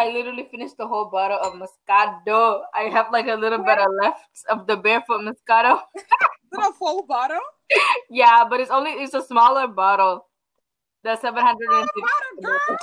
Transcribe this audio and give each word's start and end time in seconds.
I 0.00 0.08
literally 0.12 0.48
finished 0.50 0.78
the 0.78 0.86
whole 0.86 1.10
bottle 1.10 1.38
of 1.38 1.52
Moscato. 1.60 2.62
I 2.74 2.84
have 2.84 3.08
like 3.12 3.26
a 3.26 3.34
little 3.34 3.62
bit 3.62 3.78
of 3.78 3.88
left 4.00 4.24
of 4.48 4.66
the 4.66 4.78
barefoot 4.78 5.20
Moscato. 5.20 5.80
Is 5.94 6.04
it 6.52 6.58
a 6.58 6.72
full 6.72 7.04
bottle? 7.04 7.44
yeah, 8.10 8.44
but 8.48 8.60
it's 8.60 8.70
only 8.70 8.92
it's 8.92 9.12
a 9.12 9.22
smaller 9.22 9.66
bottle. 9.68 10.24
The 11.04 11.16
seven 11.16 11.44
hundred 11.44 11.68
Bottle. 11.68 11.86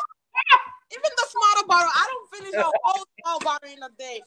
Even 0.94 1.12
the 1.18 1.28
smaller 1.28 1.68
bottle, 1.68 1.92
I 1.94 2.08
don't 2.08 2.30
finish 2.38 2.56
a 2.56 2.72
whole 2.84 3.06
small 3.20 3.40
bottle 3.40 3.70
in 3.70 3.82
a 3.82 3.90
day. 3.98 4.22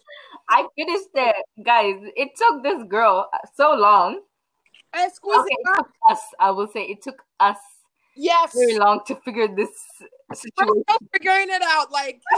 I 0.49 0.67
finished 0.77 1.15
it, 1.15 1.37
guys. 1.65 1.97
It 2.17 2.31
took 2.37 2.63
this 2.63 2.83
girl 2.89 3.31
so 3.55 3.73
long. 3.75 4.21
Squeeze 5.15 5.39
Okay, 5.39 5.47
it, 5.49 5.69
it 5.69 5.77
took 5.77 5.91
us. 6.11 6.21
I 6.41 6.51
will 6.51 6.69
say 6.69 6.83
it 6.83 7.03
took 7.03 7.23
us 7.39 7.57
Yes. 8.17 8.53
very 8.55 8.79
long 8.79 9.01
to 9.07 9.17
figure 9.17 9.49
this 9.49 9.71
I'm 10.31 10.37
situation. 10.37 10.83
still 10.89 11.09
figuring 11.13 11.49
it 11.51 11.63
out. 11.63 11.91
Like, 11.91 12.21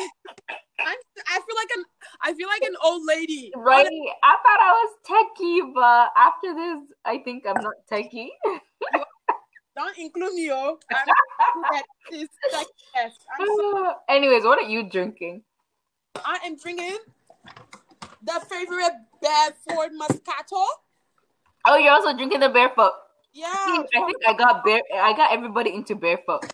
I'm, 0.81 0.97
I 1.29 1.41
feel 1.41 1.57
like 1.57 1.71
an, 1.77 1.85
I 2.23 2.35
feel 2.35 2.49
like 2.49 2.63
an 2.63 2.77
old 2.83 3.03
lady. 3.07 3.53
Right? 3.57 3.87
I 4.23 4.37
thought 4.43 4.61
I 4.61 4.73
was 4.73 4.97
techie, 5.05 5.75
but 5.75 6.11
after 6.17 6.55
this, 6.55 6.93
I 7.05 7.19
think 7.19 7.45
I'm 7.47 7.63
not 7.63 7.75
techie. 7.91 8.29
Don't 9.77 9.97
include 9.97 10.35
me, 10.35 10.51
oh. 10.53 10.79
I'm 10.93 11.07
that 11.73 11.85
is 12.13 12.29
like, 12.53 12.67
yes. 12.95 13.13
So, 13.39 13.95
Anyways, 14.09 14.45
what 14.45 14.59
are 14.59 14.69
you 14.69 14.89
drinking? 14.89 15.43
I 16.17 16.39
am 16.45 16.57
drinking 16.57 16.99
the 18.23 18.41
favorite 18.51 18.93
Barefoot 19.23 19.93
Moscato. 19.99 20.65
Oh, 21.65 21.77
you're 21.77 21.93
also 21.93 22.15
drinking 22.15 22.41
the 22.41 22.49
barefoot. 22.49 22.93
Yeah. 23.33 23.47
I 23.49 23.85
think 23.91 24.17
I 24.27 24.33
got 24.35 24.65
bare. 24.65 24.83
I 24.95 25.13
got 25.17 25.33
everybody 25.33 25.75
into 25.75 25.95
barefoot. 25.95 26.45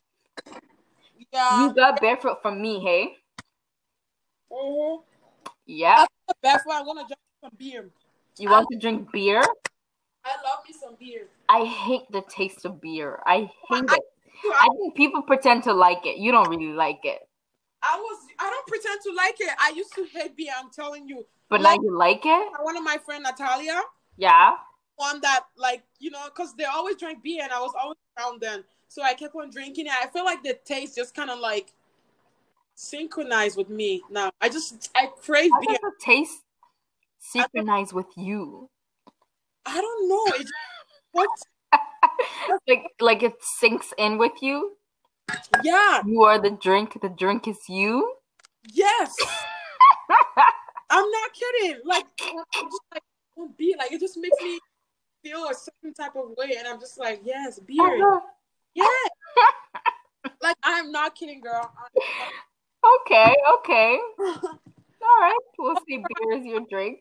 yeah. 1.33 1.67
You 1.67 1.75
got 1.75 2.01
barefoot 2.01 2.41
from 2.43 2.61
me, 2.63 2.81
hey? 2.81 3.17
Mhm. 4.51 5.03
Yeah. 5.67 6.07
the 6.29 6.35
best 6.43 6.67
one. 6.67 6.77
I'm 6.77 6.85
gonna 6.87 7.01
drink 7.03 7.19
some 7.41 7.53
beer. 7.59 7.91
You 8.39 8.51
want 8.51 8.69
to 8.71 8.79
drink 8.79 9.11
beer? 9.13 9.43
I 10.25 10.33
love 10.45 10.61
me 10.67 10.75
some 10.75 10.95
beer. 10.99 11.27
I 11.49 11.65
hate 11.65 12.11
the 12.11 12.23
taste 12.23 12.65
of 12.65 12.81
beer. 12.81 13.21
I 13.27 13.51
hate 13.69 13.91
I- 13.91 13.97
it. 13.97 14.03
I 14.61 14.69
think 14.79 14.95
people 14.95 15.23
pretend 15.23 15.65
to 15.65 15.73
like 15.73 16.07
it. 16.07 16.19
You 16.19 16.31
don't 16.31 16.49
really 16.49 16.73
like 16.73 17.01
it, 17.05 17.27
I 17.83 17.97
was. 17.99 18.27
I 18.39 18.49
don't 18.49 18.67
pretend 18.69 19.01
to 19.03 19.13
like 19.13 19.35
it. 19.41 19.51
I 19.59 19.71
used 19.75 19.93
to 19.95 20.05
hate 20.05 20.37
beer. 20.37 20.53
I'm 20.57 20.71
telling 20.71 21.09
you. 21.09 21.27
but 21.49 21.61
Like- 21.61 21.81
now 21.81 21.85
you 21.89 21.97
like 21.99 22.25
it. 22.25 22.53
One 22.63 22.77
of 22.77 22.85
my 22.85 22.99
friend 22.99 23.25
Natalia, 23.25 23.81
Yeah. 24.17 24.57
One 24.99 25.21
that 25.23 25.45
like 25.57 25.83
you 25.99 26.11
know, 26.11 26.29
cause 26.35 26.55
they 26.57 26.65
always 26.65 26.97
drank 26.97 27.23
beer, 27.23 27.43
and 27.43 27.53
I 27.53 27.61
was 27.61 27.73
always 27.81 27.97
around 28.19 28.41
them. 28.41 28.65
So 28.89 29.03
I 29.03 29.15
kept 29.15 29.35
on 29.35 29.51
drinking 29.51 29.87
it. 29.87 29.93
I 29.93 30.07
feel 30.09 30.25
like 30.25 30.43
the 30.43 30.59
taste 30.65 30.97
just 30.97 31.15
kind 31.15 31.31
of 31.31 31.39
like 31.39 31.73
synchronized 32.75 33.57
with 33.57 33.69
me. 33.71 34.03
Now 34.11 34.31
I 34.41 34.49
just 34.49 34.91
I 34.95 35.07
crave 35.07 35.51
How 35.53 35.61
beer. 35.61 35.79
does 35.81 35.81
the 35.81 35.93
taste 36.05 36.43
synchronize 37.19 37.93
with 37.93 38.07
you? 38.17 38.69
I 39.67 39.81
don't 39.81 40.09
know. 40.09 40.25
It 40.35 40.43
just, 40.43 40.53
what? 41.13 41.29
like, 42.69 42.85
like 43.01 43.23
it 43.23 43.35
sinks 43.41 43.93
in 43.99 44.19
with 44.19 44.33
you. 44.41 44.77
Yeah. 45.63 46.03
You 46.07 46.23
are 46.23 46.41
the 46.41 46.51
drink. 46.51 46.99
The 47.01 47.09
drink 47.09 47.47
is 47.47 47.59
you. 47.69 48.15
Yes. 48.73 49.15
I'm 50.91 51.11
not 51.11 51.31
kidding. 51.35 51.81
Like 51.85 52.07
I'm 52.23 52.65
just 52.65 52.81
like 52.93 53.03
beer. 53.59 53.77
Like 53.79 53.93
it 53.93 54.01
just 54.01 54.17
makes 54.17 54.37
me 54.43 54.59
feel 55.29 55.45
a 55.49 55.55
certain 55.55 55.95
type 55.95 56.17
of 56.17 56.31
way, 56.37 56.57
and 56.59 56.67
I'm 56.67 56.81
just 56.81 56.99
like, 56.99 57.21
yes, 57.25 57.59
beer. 57.59 58.21
Yeah. 58.75 58.85
like 60.43 60.57
I'm 60.63 60.91
not 60.93 61.15
kidding, 61.15 61.41
girl. 61.41 61.71
okay. 63.01 63.35
Okay. 63.59 63.99
All 64.19 65.21
right. 65.21 65.39
We'll 65.59 65.77
see. 65.89 65.99
Beer 65.99 66.33
is 66.39 66.45
your 66.45 66.61
drink. 66.69 67.01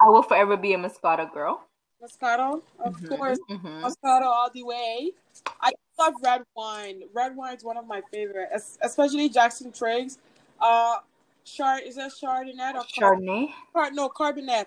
I 0.00 0.08
will 0.08 0.22
forever 0.22 0.56
be 0.56 0.72
a 0.72 0.78
Moscato 0.78 1.32
girl. 1.32 1.64
Moscato, 2.02 2.62
of 2.78 2.94
Mhm, 2.94 3.08
course. 3.08 3.38
mhm. 3.50 3.82
Moscato 3.82 4.22
all 4.22 4.50
the 4.54 4.62
way. 4.62 5.12
I 5.60 5.72
love 5.98 6.14
red 6.22 6.42
wine. 6.54 7.02
Red 7.12 7.36
wine 7.36 7.56
is 7.56 7.64
one 7.64 7.76
of 7.76 7.86
my 7.86 8.00
favorite, 8.10 8.48
es- 8.52 8.78
especially 8.80 9.28
Jackson 9.28 9.70
Triggs. 9.72 10.18
Uh, 10.60 10.98
Chard 11.44 11.82
is 11.84 11.96
that 11.96 12.12
Chardonnay 12.12 12.74
or 12.74 12.84
Chardonnay, 12.84 13.48
Car- 13.74 13.90
no 13.90 14.08
Carbonet? 14.08 14.66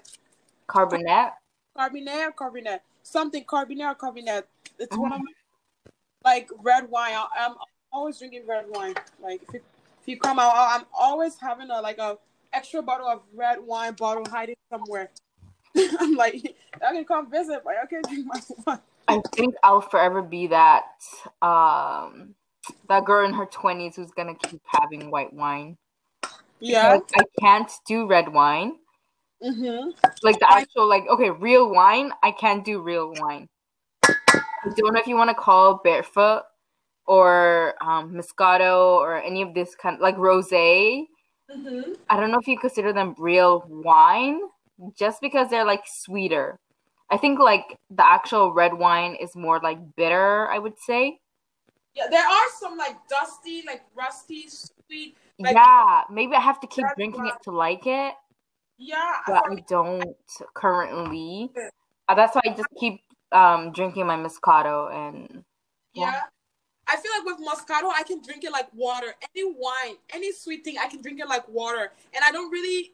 Carbonet. 0.68 1.32
Carbonet 1.78 2.28
or 2.28 2.32
Carbonet? 2.32 2.80
Something 3.04 3.44
Carbonet 3.44 3.92
or 3.92 3.96
Carbonet. 3.96 4.44
It's 4.80 4.96
one 4.96 5.12
of 5.12 5.20
Mm-hmm. 5.20 5.26
my 6.24 6.32
like 6.32 6.50
red 6.62 6.90
wine. 6.90 7.14
I, 7.14 7.28
I'm 7.38 7.56
always 7.92 8.18
drinking 8.18 8.48
red 8.48 8.66
wine. 8.70 8.96
Like 9.22 9.44
if 9.44 9.54
you, 9.54 9.62
if 10.02 10.08
you 10.08 10.20
come 10.20 10.40
out, 10.40 10.54
I'm 10.56 10.86
always 10.98 11.38
having 11.40 11.70
a 11.70 11.82
like 11.82 11.98
a 11.98 12.18
extra 12.52 12.82
bottle 12.82 13.08
of 13.08 13.22
red 13.34 13.60
wine 13.60 13.94
bottle 13.94 14.26
hiding 14.30 14.56
somewhere. 14.70 15.10
I'm 16.00 16.16
like, 16.16 16.56
I 16.86 16.94
can 16.94 17.06
come 17.06 17.30
visit, 17.30 17.62
but 17.64 17.74
I 17.82 17.86
can't 17.86 18.08
drink 18.08 18.26
my 18.26 18.42
wine. 18.66 18.80
I 19.08 19.22
think 19.34 19.56
I'll 19.64 19.82
forever 19.82 20.22
be 20.22 20.48
that 20.48 20.86
um 21.42 22.36
that 22.88 23.06
girl 23.06 23.26
in 23.26 23.34
her 23.34 23.46
twenties 23.46 23.96
who's 23.96 24.12
gonna 24.12 24.36
keep 24.36 24.62
having 24.66 25.12
white 25.12 25.34
wine. 25.34 25.78
Yeah. 26.60 26.98
Because 26.98 27.10
I 27.18 27.24
can't 27.42 27.72
do 27.86 28.08
red 28.08 28.32
wine. 28.32 28.78
Mm-hmm. 29.44 29.90
Like 30.22 30.40
the 30.40 30.52
actual 30.52 30.88
like 30.88 31.04
okay, 31.10 31.30
real 31.30 31.70
wine, 31.70 32.12
I 32.24 32.32
can't 32.32 32.64
do 32.64 32.82
real 32.82 33.14
wine. 33.18 33.50
I 34.06 34.70
don't 34.78 34.94
know 34.94 35.00
if 35.00 35.08
you 35.08 35.16
want 35.18 35.30
to 35.30 35.36
call 35.36 35.82
barefoot 35.84 36.44
or 37.06 37.76
um 37.82 38.14
Moscato 38.14 38.96
or 38.96 39.22
any 39.22 39.42
of 39.42 39.54
this 39.54 39.76
kind 39.76 40.00
like 40.00 40.16
rosé. 40.16 41.06
Mm-hmm. 41.54 41.94
I 42.10 42.20
don't 42.20 42.32
know 42.32 42.40
if 42.40 42.48
you 42.48 42.58
consider 42.58 42.94
them 42.94 43.16
real 43.18 43.66
wine 43.68 44.40
just 44.98 45.20
because 45.20 45.50
they're 45.50 45.66
like 45.66 45.84
sweeter. 45.86 46.58
I 47.10 47.18
think 47.18 47.38
like 47.40 47.78
the 47.92 48.06
actual 48.06 48.54
red 48.54 48.74
wine 48.74 49.16
is 49.16 49.36
more 49.36 49.60
like 49.62 49.78
bitter, 49.98 50.50
I 50.50 50.58
would 50.58 50.80
say. 50.80 51.20
Yeah, 51.94 52.08
there 52.10 52.26
are 52.26 52.48
some 52.60 52.78
like 52.78 52.96
dusty, 53.08 53.64
like 53.68 53.84
rusty, 53.94 54.48
sweet. 54.48 55.16
Like- 55.38 55.54
yeah, 55.54 56.04
maybe 56.10 56.34
I 56.34 56.40
have 56.40 56.60
to 56.62 56.68
keep 56.68 56.86
drinking 56.96 57.24
why- 57.24 57.30
it 57.30 57.44
to 57.44 57.52
like 57.52 57.86
it, 57.86 58.14
Yeah, 58.78 59.18
but 59.28 59.44
I 59.50 59.56
don't 59.68 60.16
currently. 60.54 61.52
Uh, 62.08 62.16
that's 62.16 62.36
why 62.36 62.42
I 62.46 62.50
just 62.50 62.70
keep 62.80 63.02
um 63.32 63.72
drinking 63.72 64.06
my 64.06 64.18
Moscato 64.18 64.94
and 64.94 65.44
yeah. 65.94 66.22
I 66.88 66.98
feel 66.98 67.12
like 67.18 67.26
with 67.26 67.48
Moscato, 67.48 67.90
I 67.96 68.04
can 68.04 68.22
drink 68.22 68.44
it 68.44 68.52
like 68.52 68.68
water. 68.74 69.16
Any 69.34 69.46
wine, 69.46 69.96
any 70.14 70.34
sweet 70.34 70.64
thing, 70.64 70.76
I 70.80 70.88
can 70.88 71.02
drink 71.02 71.20
it 71.20 71.28
like 71.28 71.48
water, 71.48 71.92
and 72.14 72.24
I 72.26 72.32
don't 72.32 72.52
really, 72.52 72.94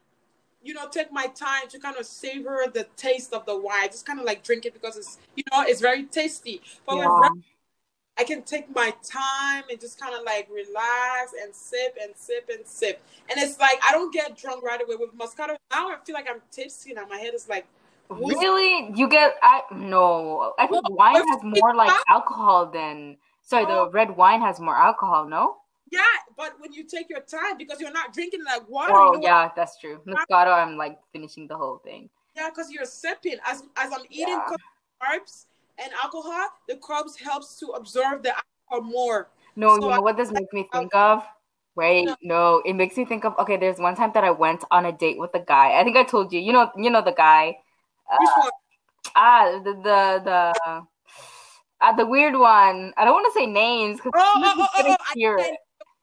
you 0.61 0.73
know, 0.75 0.87
take 0.87 1.11
my 1.11 1.25
time 1.27 1.67
to 1.69 1.79
kind 1.79 1.97
of 1.97 2.05
savor 2.05 2.65
the 2.71 2.85
taste 2.97 3.33
of 3.33 3.45
the 3.45 3.57
wine. 3.57 3.79
I 3.81 3.87
just 3.87 4.05
kind 4.05 4.19
of 4.19 4.25
like 4.25 4.43
drink 4.43 4.65
it 4.65 4.73
because 4.73 4.95
it's, 4.95 5.17
you 5.35 5.43
know, 5.51 5.63
it's 5.65 5.81
very 5.81 6.03
tasty. 6.03 6.61
But 6.85 6.97
with 6.97 7.05
yeah. 7.05 7.19
red 7.19 7.31
I 8.19 8.25
can 8.25 8.41
take 8.41 8.73
my 8.75 8.93
time 9.01 9.63
and 9.71 9.79
just 9.79 9.97
kind 9.97 10.13
of 10.13 10.23
like 10.25 10.49
relax 10.51 11.31
and 11.41 11.55
sip 11.55 11.97
and 12.01 12.11
sip 12.17 12.49
and 12.53 12.67
sip. 12.67 13.01
And 13.29 13.39
it's 13.39 13.57
like 13.59 13.79
I 13.87 13.93
don't 13.93 14.13
get 14.13 14.37
drunk 14.37 14.61
right 14.61 14.81
away 14.81 14.97
with 14.97 15.17
Moscato. 15.17 15.55
Now 15.71 15.89
I 15.89 15.95
feel 16.05 16.15
like 16.15 16.27
I'm 16.29 16.41
tipsy 16.51 16.93
now. 16.93 17.05
My 17.09 17.17
head 17.17 17.33
is 17.33 17.47
like. 17.47 17.65
Really? 18.09 18.91
You 18.93 19.07
get 19.07 19.35
I 19.41 19.61
no. 19.71 20.53
I 20.59 20.67
think 20.67 20.83
Well, 20.89 20.97
wine 20.97 21.27
has 21.27 21.43
more 21.43 21.73
like 21.75 21.93
alcohol 22.09 22.65
than 22.65 23.17
sorry, 23.41 23.65
Oh. 23.69 23.85
the 23.85 23.91
red 23.91 24.17
wine 24.17 24.41
has 24.41 24.59
more 24.59 24.75
alcohol, 24.75 25.25
no? 25.25 25.57
yeah, 25.91 26.01
but 26.37 26.59
when 26.59 26.71
you 26.73 26.83
take 26.83 27.09
your 27.09 27.21
time 27.21 27.57
because 27.57 27.79
you're 27.79 27.91
not 27.91 28.13
drinking 28.13 28.43
like 28.43 28.67
water. 28.67 28.93
Oh 28.93 29.13
you 29.13 29.19
know, 29.21 29.27
yeah, 29.27 29.49
that's 29.55 29.79
true. 29.79 30.01
Moscato 30.05 30.51
I'm 30.53 30.75
like 30.75 30.99
finishing 31.13 31.47
the 31.47 31.55
whole 31.55 31.77
thing. 31.77 32.09
Yeah, 32.35 32.49
because 32.49 32.69
you're 32.69 32.85
sipping. 32.85 33.37
As 33.45 33.63
as 33.77 33.93
I'm 33.93 34.05
eating 34.09 34.27
Yeah. 34.49 34.55
carbs 35.01 35.45
and 35.81 35.91
alcohol, 36.03 36.47
the 36.67 36.75
carbs 36.75 37.17
helps 37.21 37.57
to 37.59 37.67
absorb 37.67 38.23
the 38.23 38.33
alcohol 38.69 38.91
more. 38.91 39.29
No, 39.55 39.75
So 39.75 39.81
you 39.85 39.91
I- 39.91 39.95
know 39.95 40.01
what 40.01 40.17
this 40.17 40.31
makes 40.31 40.51
me 40.53 40.67
think 40.71 40.93
of? 40.95 41.23
Wait, 41.75 42.05
No. 42.05 42.15
no, 42.21 42.61
it 42.65 42.73
makes 42.73 42.97
me 42.97 43.05
think 43.05 43.23
of 43.23 43.37
okay, 43.39 43.55
there's 43.55 43.79
one 43.79 43.95
time 43.95 44.11
that 44.13 44.23
I 44.23 44.31
went 44.31 44.65
on 44.71 44.85
a 44.85 44.91
date 44.91 45.17
with 45.17 45.33
a 45.33 45.39
guy. 45.39 45.79
I 45.79 45.83
think 45.83 45.95
I 45.95 46.03
told 46.03 46.33
you. 46.33 46.39
You 46.39 46.51
know, 46.51 46.71
you 46.75 46.89
know 46.89 47.01
the 47.01 47.13
guy. 47.13 47.57
One? 48.07 48.51
Ah, 49.15 49.59
the 49.63 49.73
the 49.73 50.21
the 50.25 50.83
uh, 51.81 51.93
the 51.95 52.05
weird 52.05 52.35
one. 52.35 52.93
I 52.97 53.05
don't 53.05 53.13
want 53.13 53.31
to 53.33 53.39
say 53.39 53.45
names 53.45 53.97
because 53.97 54.11
Oh, 54.15 54.41
oh, 54.43 54.53
oh, 54.57 54.67
oh, 54.75 54.83
oh, 54.89 54.95
I 54.99 55.13
hear 55.15 55.37
I 55.39 55.43
it. 55.43 55.59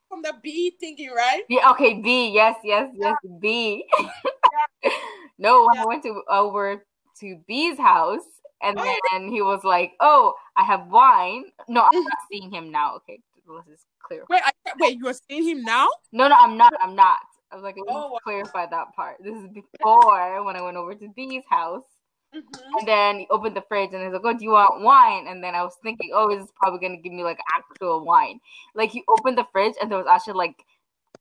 from 0.09 0.21
the 0.23 0.33
B 0.41 0.75
thinking, 0.79 1.11
right? 1.11 1.43
Yeah, 1.49 1.69
okay, 1.71 1.95
B. 2.01 2.29
Yes, 2.33 2.55
yes, 2.63 2.89
yes, 2.95 3.15
B. 3.39 3.85
no, 5.37 5.67
when 5.67 5.77
I 5.77 5.85
went 5.85 6.03
to 6.03 6.23
over 6.29 6.85
to 7.19 7.35
B's 7.47 7.77
house, 7.77 8.23
and 8.61 8.77
Oh. 8.79 8.99
then 9.11 9.29
he 9.29 9.41
was 9.41 9.63
like, 9.63 9.93
"Oh, 9.99 10.33
I 10.55 10.63
have 10.63 10.87
wine." 10.87 11.45
No, 11.67 11.81
I'm 11.81 12.03
not 12.03 12.13
seeing 12.31 12.51
him 12.51 12.71
now. 12.71 12.95
Okay, 12.97 13.19
let's 13.47 13.67
just 13.67 13.85
clear. 14.01 14.25
Wait, 14.29 14.41
I, 14.43 14.51
wait, 14.79 14.97
you 14.97 15.07
are 15.07 15.15
seeing 15.29 15.43
him 15.47 15.63
now? 15.63 15.87
No, 16.11 16.27
no, 16.27 16.35
I'm 16.35 16.57
not. 16.57 16.73
I'm 16.81 16.95
not. 16.95 17.19
I 17.51 17.55
was 17.55 17.63
like, 17.63 17.75
let 17.77 17.87
me 17.87 17.93
Oh, 17.95 18.17
clarify 18.23 18.65
that 18.65 18.93
part. 18.95 19.17
This 19.23 19.35
is 19.35 19.47
before 19.47 20.43
when 20.43 20.55
I 20.55 20.61
went 20.61 20.75
over 20.75 20.93
to 20.95 21.07
Dee's 21.15 21.43
house, 21.49 21.83
Mm-hmm. 22.35 22.77
and 22.79 22.87
then 22.87 23.19
he 23.19 23.27
opened 23.29 23.55
the 23.55 23.63
fridge 23.69 23.91
and 23.93 24.03
he's 24.03 24.11
like, 24.11 24.21
"Oh, 24.23 24.37
do 24.37 24.43
you 24.43 24.51
want 24.51 24.81
wine?" 24.83 25.27
And 25.27 25.41
then 25.41 25.55
I 25.55 25.63
was 25.63 25.75
thinking, 25.81 26.11
"Oh, 26.13 26.29
this 26.29 26.43
is 26.43 26.51
probably 26.61 26.79
gonna 26.79 27.01
give 27.01 27.13
me 27.13 27.23
like 27.23 27.39
actual 27.55 28.03
wine." 28.03 28.39
Like 28.75 28.91
he 28.91 29.03
opened 29.07 29.37
the 29.37 29.47
fridge 29.51 29.75
and 29.81 29.89
there 29.89 29.97
was 29.97 30.07
actually 30.07 30.33
like 30.33 30.65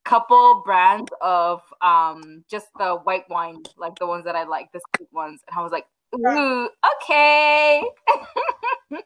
couple 0.05 0.63
brands 0.65 1.11
of 1.21 1.63
um 1.81 2.45
just 2.51 2.69
the 2.79 2.97
white 2.97 3.29
wine, 3.29 3.63
like 3.77 3.99
the 3.99 4.07
ones 4.07 4.25
that 4.25 4.37
I 4.37 4.45
like, 4.45 4.71
the 4.73 4.81
sweet 4.97 5.13
ones, 5.13 5.41
and 5.49 5.59
I 5.59 5.63
was 5.63 5.73
like, 5.73 5.87
ooh, 6.17 6.69
okay. 7.03 7.83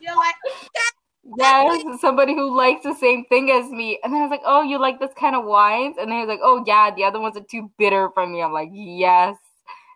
You're 0.00 0.16
like, 0.16 0.34
yes, 1.38 2.00
somebody 2.00 2.34
who 2.34 2.56
likes 2.56 2.84
the 2.84 2.94
same 2.94 3.24
thing 3.26 3.50
as 3.50 3.70
me. 3.70 3.98
And 4.02 4.12
then 4.12 4.20
I 4.20 4.24
was 4.24 4.30
like, 4.30 4.42
oh, 4.44 4.62
you 4.62 4.78
like 4.78 5.00
this 5.00 5.12
kind 5.18 5.34
of 5.34 5.44
wines? 5.44 5.96
And 5.98 6.10
then 6.10 6.18
he 6.18 6.26
was 6.26 6.28
like, 6.28 6.40
oh 6.42 6.62
yeah, 6.66 6.90
the 6.94 7.04
other 7.04 7.20
ones 7.20 7.36
are 7.36 7.42
too 7.42 7.70
bitter 7.78 8.10
for 8.14 8.26
me. 8.26 8.42
I'm 8.42 8.52
like, 8.52 8.70
yes, 8.72 9.36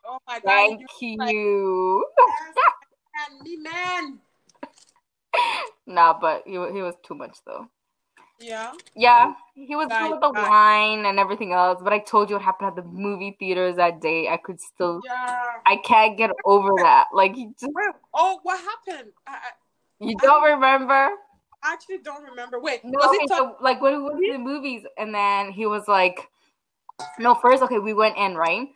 oh 0.06 0.18
my 0.26 0.40
god, 0.40 0.42
thank 0.44 0.80
you. 1.00 1.16
like, 1.18 1.34
yes, 3.44 3.58
man, 3.60 4.18
nah, 5.86 6.18
but 6.18 6.42
he 6.46 6.52
he 6.52 6.82
was 6.82 6.94
too 7.04 7.14
much 7.14 7.36
though. 7.46 7.68
Yeah. 8.42 8.72
Yeah, 8.94 9.34
he 9.54 9.76
was 9.76 9.88
Guy- 9.88 10.00
good 10.02 10.10
with 10.12 10.20
the 10.20 10.30
guy. 10.32 10.48
wine 10.48 11.06
and 11.06 11.18
everything 11.18 11.52
else. 11.52 11.80
But 11.82 11.92
I 11.92 11.98
told 12.00 12.28
you 12.28 12.36
what 12.36 12.44
happened 12.44 12.68
at 12.68 12.76
the 12.76 12.82
movie 12.82 13.36
theaters 13.38 13.76
that 13.76 14.00
day. 14.00 14.28
I 14.28 14.36
could 14.36 14.60
still, 14.60 15.00
Yeah. 15.04 15.60
I 15.64 15.76
can't 15.76 16.16
get 16.18 16.30
over 16.44 16.70
that. 16.82 17.06
Like, 17.12 17.34
he 17.34 17.46
just, 17.58 17.72
oh, 18.12 18.40
what 18.42 18.60
happened? 18.60 19.12
I, 19.26 19.32
I 19.32 19.36
you 20.00 20.16
don't 20.20 20.42
remember? 20.42 21.10
I 21.64 21.72
actually 21.72 21.98
don't 21.98 22.24
remember. 22.24 22.58
Wait, 22.60 22.84
No, 22.84 22.98
was 22.98 23.08
okay, 23.14 23.24
it 23.24 23.28
talk- 23.28 23.58
so 23.58 23.64
like 23.64 23.80
when 23.80 23.96
we 23.98 24.02
went 24.02 24.18
to 24.26 24.32
the 24.32 24.38
movies, 24.38 24.84
and 24.98 25.14
then 25.14 25.52
he 25.52 25.64
was 25.66 25.86
like, 25.86 26.28
"No, 27.20 27.34
first, 27.36 27.62
okay, 27.62 27.78
we 27.78 27.94
went 27.94 28.16
in 28.16 28.34
right, 28.36 28.68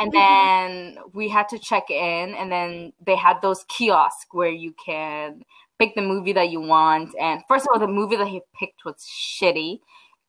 and 0.00 0.12
Mhm. 0.12 0.14
then 0.14 0.98
we 1.14 1.28
had 1.28 1.48
to 1.50 1.58
check 1.60 1.88
in, 1.90 2.34
and 2.34 2.50
then 2.50 2.92
they 3.00 3.14
had 3.14 3.40
those 3.42 3.62
kiosks 3.68 4.26
where 4.32 4.48
you 4.50 4.72
can 4.84 5.44
pick 5.82 5.94
the 5.94 6.02
movie 6.02 6.32
that 6.32 6.50
you 6.50 6.60
want. 6.60 7.14
And 7.20 7.42
first 7.48 7.66
of 7.66 7.70
all, 7.72 7.80
the 7.80 7.92
movie 7.92 8.16
that 8.16 8.28
he 8.28 8.40
picked 8.58 8.84
was 8.84 8.96
shitty. 9.04 9.80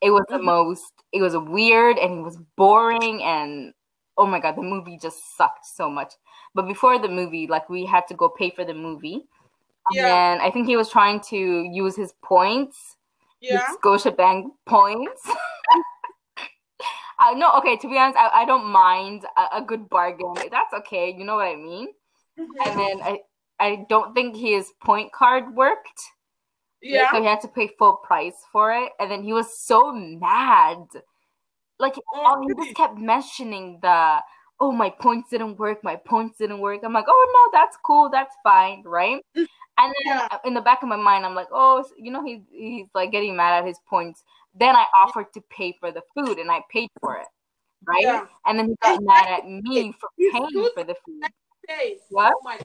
It 0.02 0.10
was 0.10 0.26
the 0.30 0.38
Mhm. 0.38 0.44
most. 0.46 0.92
It 1.12 1.22
was 1.22 1.38
weird 1.38 1.98
and 1.98 2.20
it 2.20 2.24
was 2.24 2.38
boring, 2.58 3.24
and 3.24 3.74
oh 4.18 4.26
my 4.26 4.40
god, 4.40 4.56
the 4.56 4.62
movie 4.64 4.98
just 4.98 5.38
sucked 5.38 5.66
so 5.66 5.90
much. 5.90 6.14
But 6.56 6.68
before 6.68 6.98
the 7.00 7.08
movie, 7.08 7.48
like 7.48 7.70
we 7.70 7.86
had 7.86 8.08
to 8.08 8.16
go 8.16 8.30
pay 8.30 8.50
for 8.50 8.66
the 8.66 8.74
movie. 8.74 9.28
Yeah. 9.92 10.08
And 10.08 10.42
I 10.42 10.50
think 10.50 10.68
he 10.68 10.78
was 10.78 10.90
trying 10.90 11.20
to 11.32 11.38
use 11.38 11.96
his 11.96 12.14
points 12.24 12.98
yeah. 13.42 13.60
his 13.68 13.78
Scotiabank 13.78 14.46
points. 14.66 15.22
uh, 17.20 17.34
no, 17.36 17.52
okay. 17.58 17.78
To 17.78 17.88
be 17.90 17.98
honest, 17.98 18.18
I, 18.18 18.42
I 18.42 18.46
don't 18.46 18.66
mind 18.66 19.26
a, 19.38 19.58
a 19.58 19.62
good 19.62 19.90
bargain. 19.90 20.34
That's 20.50 20.74
okay. 20.74 21.14
You 21.16 21.26
know 21.26 21.36
what 21.36 21.48
I 21.48 21.56
mean. 21.56 21.90
And 22.38 22.48
Mhm. 22.50 22.78
then 22.78 23.02
I 23.04 23.20
I 23.64 23.86
don't 23.90 24.14
think 24.14 24.36
his 24.36 24.72
point 24.84 25.12
card 25.14 25.56
worked. 25.56 26.02
Yeah. 26.82 27.12
So 27.12 27.22
he 27.22 27.28
had 27.28 27.42
to 27.42 27.48
pay 27.48 27.70
full 27.80 27.98
price 27.98 28.36
for 28.52 28.74
it, 28.74 28.92
and 29.00 29.10
then 29.10 29.24
he 29.24 29.34
was 29.34 29.58
so 29.60 29.92
mad. 29.94 30.86
Like 31.80 31.96
Oh, 32.14 32.42
he 32.48 32.64
just 32.64 32.76
kept 32.76 32.98
mentioning 32.98 33.80
the 33.82 34.20
oh 34.60 34.72
my 34.72 34.90
points 34.90 35.30
didn't 35.30 35.58
work, 35.58 35.84
my 35.84 35.96
points 35.96 36.38
didn't 36.38 36.60
work. 36.60 36.82
I'm 36.84 36.94
like 36.94 37.06
oh 37.08 37.26
no, 37.36 37.58
that's 37.60 37.78
cool, 37.84 38.10
that's 38.10 38.36
fine, 38.44 38.84
right? 38.86 39.22
Mm, 39.38 39.48
And 39.78 39.94
then 40.06 40.06
Yeah. 40.06 40.38
in 40.46 40.54
the 40.54 40.62
back 40.62 40.84
of 40.84 40.90
my 40.90 40.96
mind, 40.98 41.26
I'm 41.26 41.36
like 41.36 41.50
oh, 41.52 41.84
you 41.98 42.12
know 42.12 42.24
he's 42.26 42.42
he's 42.52 42.88
like 42.94 43.12
getting 43.12 43.36
mad 43.36 43.60
at 43.60 43.68
his 43.68 43.80
points. 43.90 44.24
Then 44.56 44.76
I 44.76 44.86
offered 44.96 45.34
to 45.34 45.42
pay 45.50 45.76
for 45.80 45.92
the 45.92 46.04
food, 46.16 46.38
and 46.40 46.52
I 46.52 46.62
paid 46.72 46.90
for 47.02 47.18
it, 47.18 47.28
right? 47.86 48.04
Yeah. 48.04 48.26
And 48.46 48.60
then 48.60 48.68
he 48.70 48.76
got 48.84 49.02
mad 49.04 49.28
at 49.40 49.48
me 49.50 49.94
for 50.00 50.10
paying 50.32 50.70
for 50.76 50.84
the 50.84 50.96
food. 51.06 51.24
What? 52.10 52.34
Oh 52.36 52.42
my. 52.44 52.60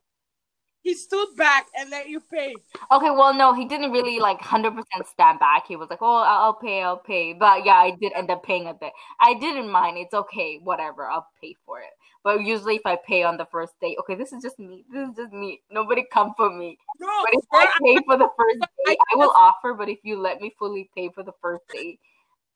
He 0.89 0.95
stood 0.95 1.37
back 1.37 1.67
and 1.79 1.91
let 1.91 2.09
you 2.09 2.19
pay. 2.19 2.55
Okay, 2.91 3.11
well, 3.11 3.35
no, 3.35 3.53
he 3.53 3.67
didn't 3.67 3.93
really 3.93 4.19
like 4.21 4.41
hundred 4.41 4.71
percent 4.71 5.07
stand 5.07 5.39
back. 5.39 5.67
He 5.69 5.77
was 5.77 5.91
like, 5.91 5.99
"Oh, 6.01 6.23
I'll 6.27 6.55
pay, 6.55 6.83
I'll 6.83 6.97
pay." 6.97 7.35
But 7.35 7.67
yeah, 7.67 7.75
I 7.75 7.91
did 7.91 8.15
end 8.15 8.31
up 8.31 8.43
paying 8.43 8.69
a 8.69 8.73
bit. 8.73 8.95
I 9.21 9.35
didn't 9.35 9.71
mind. 9.71 9.99
It's 9.99 10.15
okay, 10.15 10.59
whatever. 10.65 11.07
I'll 11.07 11.27
pay 11.43 11.55
for 11.67 11.81
it. 11.81 11.91
But 12.25 12.41
usually, 12.43 12.77
if 12.77 12.87
I 12.87 12.97
pay 13.07 13.23
on 13.23 13.37
the 13.37 13.45
first 13.53 13.75
date, 13.83 13.99
okay, 14.01 14.15
this 14.15 14.33
is 14.33 14.43
just 14.43 14.59
me. 14.59 14.87
This 14.91 15.11
is 15.11 15.15
just 15.15 15.31
me. 15.31 15.61
Nobody 15.71 16.07
come 16.11 16.33
for 16.39 16.49
me. 16.49 16.79
No, 16.99 17.23
But 17.23 17.35
if 17.35 17.45
I 17.53 17.67
pay 17.85 17.99
for 18.07 18.17
the 18.17 18.31
first 18.39 18.61
date, 18.87 18.99
I 19.13 19.17
will 19.17 19.33
offer. 19.37 19.75
But 19.75 19.91
if 19.91 19.99
you 20.05 20.19
let 20.19 20.41
me 20.41 20.55
fully 20.59 20.89
pay 20.97 21.11
for 21.15 21.23
the 21.23 21.35
first 21.43 21.65
date, 21.71 22.01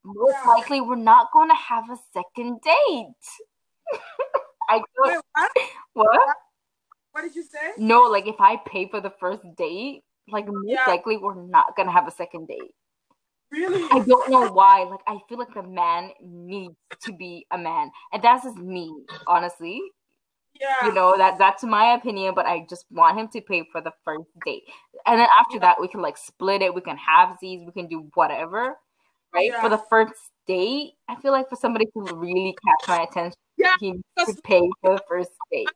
most 0.07 0.37
Yeah. 0.43 0.49
likely 0.49 0.81
we're 0.81 0.97
not 0.97 1.31
going 1.35 1.51
to 1.51 1.55
have 1.55 1.85
a 1.91 1.99
second 2.15 2.63
date. 2.63 3.27
I. 4.71 4.81
Wait, 5.05 5.19
what? 5.35 5.51
What? 5.93 6.37
What 7.13 7.23
did 7.23 7.35
you 7.37 7.43
say? 7.43 7.73
No, 7.77 8.03
like 8.03 8.27
if 8.27 8.41
I 8.41 8.57
pay 8.67 8.89
for 8.89 9.01
the 9.01 9.13
first 9.21 9.43
date, 9.57 10.03
like 10.29 10.47
most 10.47 10.67
Yeah. 10.67 10.85
likely 10.87 11.17
we're 11.17 11.35
not 11.35 11.77
gonna 11.77 11.93
have 11.93 12.07
a 12.09 12.11
second 12.11 12.49
date. 12.49 12.75
Really? 13.51 13.83
I 13.93 14.01
don't 14.01 14.31
know 14.31 14.51
why. 14.51 14.85
Like 14.85 15.01
I 15.07 15.19
feel 15.29 15.39
like 15.39 15.53
the 15.53 15.63
man 15.63 16.11
needs 16.23 16.75
to 17.03 17.13
be 17.13 17.47
a 17.51 17.59
man, 17.59 17.91
and 18.13 18.23
that's 18.23 18.45
just 18.45 18.57
me, 18.57 18.91
honestly. 19.27 19.81
Yeah. 20.59 20.87
You 20.87 20.93
know 20.93 21.17
that 21.19 21.39
that's 21.39 21.63
my 21.65 21.95
opinion, 21.95 22.35
but 22.35 22.47
I 22.47 22.67
just 22.69 22.87
want 22.91 23.19
him 23.19 23.29
to 23.29 23.41
pay 23.43 23.65
for 23.73 23.81
the 23.83 23.93
first 24.05 24.29
date, 24.47 24.63
and 25.07 25.21
then 25.21 25.29
after 25.39 25.59
that 25.61 25.81
we 25.81 25.89
can 25.89 26.01
like 26.01 26.17
split 26.17 26.63
it. 26.63 26.75
We 26.75 26.81
can 26.81 26.97
have 26.97 27.37
these. 27.43 27.61
We 27.67 27.73
can 27.73 27.89
do 27.89 28.09
whatever, 28.15 28.77
right? 29.35 29.51
Yeah. 29.51 29.61
For 29.61 29.69
the 29.69 29.83
first 29.91 30.15
date, 30.47 30.93
I 31.09 31.17
feel 31.17 31.33
like 31.33 31.51
for 31.51 31.57
somebody 31.57 31.87
to 31.87 32.15
really 32.15 32.57
catch 32.67 32.89
my 32.89 33.03
attention, 33.03 33.37
Yeah, 33.59 33.77
he 33.81 33.93
to 34.19 34.35
pay 34.45 34.63
for 34.81 34.95
the 34.97 35.03
first 35.09 35.31
date. 35.51 35.69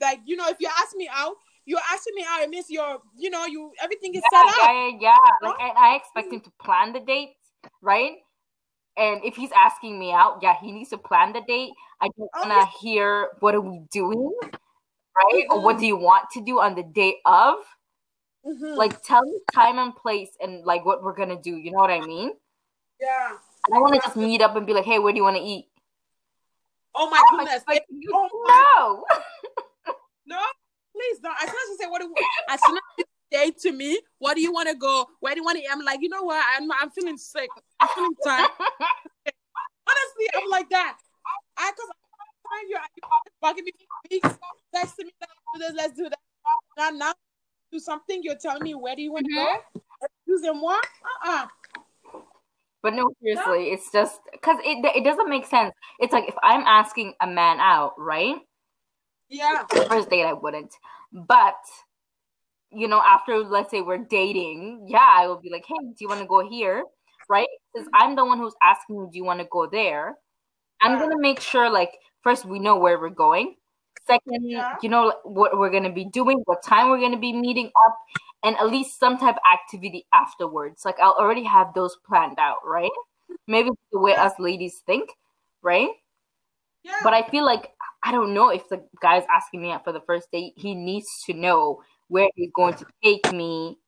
Like 0.00 0.20
you 0.24 0.36
know, 0.36 0.48
if 0.48 0.56
you 0.60 0.68
ask 0.68 0.96
me 0.96 1.08
out, 1.12 1.34
you're 1.66 1.80
asking 1.92 2.14
me 2.14 2.24
out. 2.28 2.42
It 2.42 2.50
means 2.50 2.66
you're, 2.68 2.98
you 3.16 3.30
know, 3.30 3.46
you 3.46 3.72
everything 3.82 4.14
is 4.14 4.22
yeah, 4.32 4.40
set 4.40 4.48
up. 4.48 4.54
yeah, 4.58 4.72
yeah, 4.88 4.98
yeah. 5.00 5.16
Like 5.48 5.56
I, 5.60 5.68
I 5.92 5.96
expect 5.96 6.32
him 6.32 6.40
to 6.40 6.50
plan 6.62 6.92
the 6.92 7.00
date, 7.00 7.34
right? 7.82 8.12
And 8.96 9.20
if 9.24 9.36
he's 9.36 9.50
asking 9.52 9.98
me 9.98 10.12
out, 10.12 10.40
yeah, 10.42 10.56
he 10.60 10.72
needs 10.72 10.90
to 10.90 10.98
plan 10.98 11.32
the 11.32 11.42
date. 11.46 11.70
I 12.00 12.08
don't 12.18 12.28
want 12.34 12.50
to 12.50 12.78
hear 12.78 13.28
what 13.40 13.54
are 13.54 13.60
we 13.60 13.80
doing, 13.92 14.32
right? 14.42 15.44
Or 15.50 15.60
what 15.62 15.78
do 15.78 15.86
you 15.86 15.96
want 15.96 16.28
to 16.32 16.40
do 16.42 16.60
on 16.60 16.74
the 16.74 16.82
day 16.82 17.16
of? 17.24 17.56
Mhm. 18.44 18.76
Like, 18.76 19.02
tell 19.02 19.22
me 19.22 19.38
time 19.54 19.78
and 19.78 19.94
place 19.94 20.30
and 20.40 20.64
like 20.64 20.84
what 20.84 21.02
we're 21.02 21.14
gonna 21.14 21.40
do. 21.40 21.56
You 21.56 21.70
know 21.72 21.78
what 21.78 21.90
I 21.90 22.00
mean? 22.00 22.32
yeah. 23.00 23.36
I 23.66 23.70
don't 23.70 23.82
want 23.82 23.94
to 23.94 24.00
just 24.00 24.16
meet 24.16 24.40
up 24.40 24.56
and 24.56 24.66
be 24.66 24.72
like, 24.72 24.86
"Hey, 24.86 24.98
where 24.98 25.12
do 25.12 25.18
you 25.18 25.22
want 25.22 25.36
to 25.36 25.42
eat?" 25.42 25.66
Oh 26.94 27.08
my 27.10 27.18
I 27.18 27.36
goodness. 27.36 27.56
expect 27.56 27.86
you 27.90 28.10
Oh 28.14 28.28
my- 28.46 28.64
know. 28.76 29.04
No, 30.30 30.38
please 30.94 31.18
don't. 31.18 31.34
As 31.34 31.50
soon 31.50 31.58
as 31.58 31.68
you 31.70 31.78
say 31.80 31.86
what, 31.88 32.00
do, 32.00 32.14
as 32.48 32.60
soon 32.64 32.76
as 32.76 32.82
you 32.98 33.04
say 33.32 33.50
to 33.62 33.72
me, 33.76 33.98
what 34.18 34.34
do 34.36 34.40
you 34.40 34.52
want 34.52 34.68
to 34.68 34.76
go? 34.76 35.06
Where 35.18 35.34
do 35.34 35.40
you 35.40 35.44
want 35.44 35.58
to? 35.58 35.64
I'm 35.70 35.84
like, 35.84 35.98
you 36.00 36.08
know 36.08 36.22
what? 36.22 36.42
I'm 36.56 36.70
I'm 36.70 36.90
feeling 36.90 37.18
sick. 37.18 37.50
I'm 37.80 37.88
feeling 37.94 38.14
tired. 38.24 38.48
Honestly, 39.26 40.26
I'm 40.34 40.48
like 40.48 40.70
that. 40.70 40.98
I 41.58 41.72
because 41.72 41.90
time 42.50 42.66
you're 42.68 42.80
you're 42.96 43.42
bugging 43.42 43.64
me 43.64 43.72
for 43.78 44.08
weeks, 44.10 44.38
texting 44.74 45.06
me, 45.06 45.12
let's 45.20 45.32
do 45.52 45.58
this, 45.58 45.72
let's 45.76 45.96
do 45.96 46.08
that. 46.08 46.18
Now, 46.78 46.90
now, 46.90 47.12
do 47.72 47.80
something. 47.80 48.20
You're 48.22 48.36
telling 48.36 48.62
me 48.62 48.74
where 48.74 48.94
do 48.94 49.02
you 49.02 49.12
want 49.12 49.26
to 49.26 49.34
go? 49.34 49.80
Use 50.26 50.42
them 50.42 50.60
what? 50.60 50.84
Uh 51.24 51.30
uh 51.30 51.46
But 52.82 52.94
no, 52.94 53.10
seriously, 53.20 53.70
it's 53.70 53.90
just 53.90 54.20
because 54.30 54.58
it 54.64 54.84
it 54.96 55.04
doesn't 55.04 55.28
make 55.28 55.46
sense. 55.46 55.74
It's 55.98 56.12
like 56.12 56.28
if 56.28 56.34
I'm 56.42 56.62
asking 56.62 57.14
a 57.20 57.26
man 57.26 57.58
out, 57.58 57.94
right? 57.98 58.36
Yeah. 59.30 59.64
first 59.88 60.10
date 60.10 60.24
I 60.24 60.32
wouldn't. 60.34 60.74
But 61.12 61.56
you 62.72 62.86
know, 62.88 63.00
after 63.04 63.38
let's 63.38 63.70
say 63.70 63.80
we're 63.80 63.98
dating, 63.98 64.86
yeah, 64.88 65.08
I 65.16 65.26
will 65.26 65.40
be 65.40 65.50
like, 65.50 65.64
hey, 65.66 65.74
do 65.88 65.94
you 65.98 66.08
want 66.08 66.20
to 66.20 66.26
go 66.26 66.48
here? 66.48 66.84
Right? 67.28 67.48
Since 67.74 67.88
I'm 67.94 68.16
the 68.16 68.24
one 68.24 68.38
who's 68.38 68.54
asking 68.62 68.96
you, 68.96 69.08
do 69.12 69.18
you 69.18 69.24
want 69.24 69.40
to 69.40 69.46
go 69.50 69.66
there? 69.66 70.16
I'm 70.82 70.92
Yeah. 70.92 71.00
gonna 71.00 71.18
make 71.18 71.40
sure 71.40 71.70
like 71.70 71.98
first 72.22 72.44
we 72.44 72.58
know 72.58 72.76
where 72.78 72.98
we're 73.00 73.10
going. 73.10 73.56
Second, 74.06 74.48
Yeah. 74.50 74.76
you 74.82 74.88
know 74.88 75.14
what 75.24 75.58
we're 75.58 75.70
gonna 75.70 75.92
be 75.92 76.04
doing, 76.06 76.40
what 76.46 76.62
time 76.62 76.90
we're 76.90 77.00
gonna 77.00 77.18
be 77.18 77.32
meeting 77.32 77.70
up, 77.86 77.96
and 78.44 78.56
at 78.58 78.68
least 78.68 78.98
some 78.98 79.18
type 79.18 79.36
of 79.36 79.42
activity 79.52 80.06
afterwards. 80.12 80.84
Like 80.84 80.98
I'll 81.00 81.14
already 81.18 81.44
have 81.44 81.74
those 81.74 81.96
planned 82.06 82.38
out, 82.38 82.58
right? 82.64 82.90
Maybe 83.46 83.70
the 83.92 84.00
way 84.00 84.12
Yeah. 84.12 84.24
us 84.24 84.38
ladies 84.38 84.80
think, 84.86 85.10
right? 85.62 85.90
Yeah. 86.82 86.98
But 87.02 87.14
I 87.14 87.22
feel 87.28 87.44
like 87.44 87.74
I 88.02 88.12
don't 88.12 88.32
know 88.32 88.48
if 88.50 88.68
the 88.68 88.82
guy's 89.00 89.24
asking 89.30 89.62
me 89.62 89.72
out 89.72 89.84
for 89.84 89.92
the 89.92 90.00
first 90.00 90.30
date. 90.32 90.54
He 90.56 90.74
needs 90.74 91.06
to 91.26 91.34
know 91.34 91.82
where 92.08 92.28
he's 92.34 92.50
going 92.54 92.74
to 92.74 92.86
take 93.04 93.32
me 93.32 93.78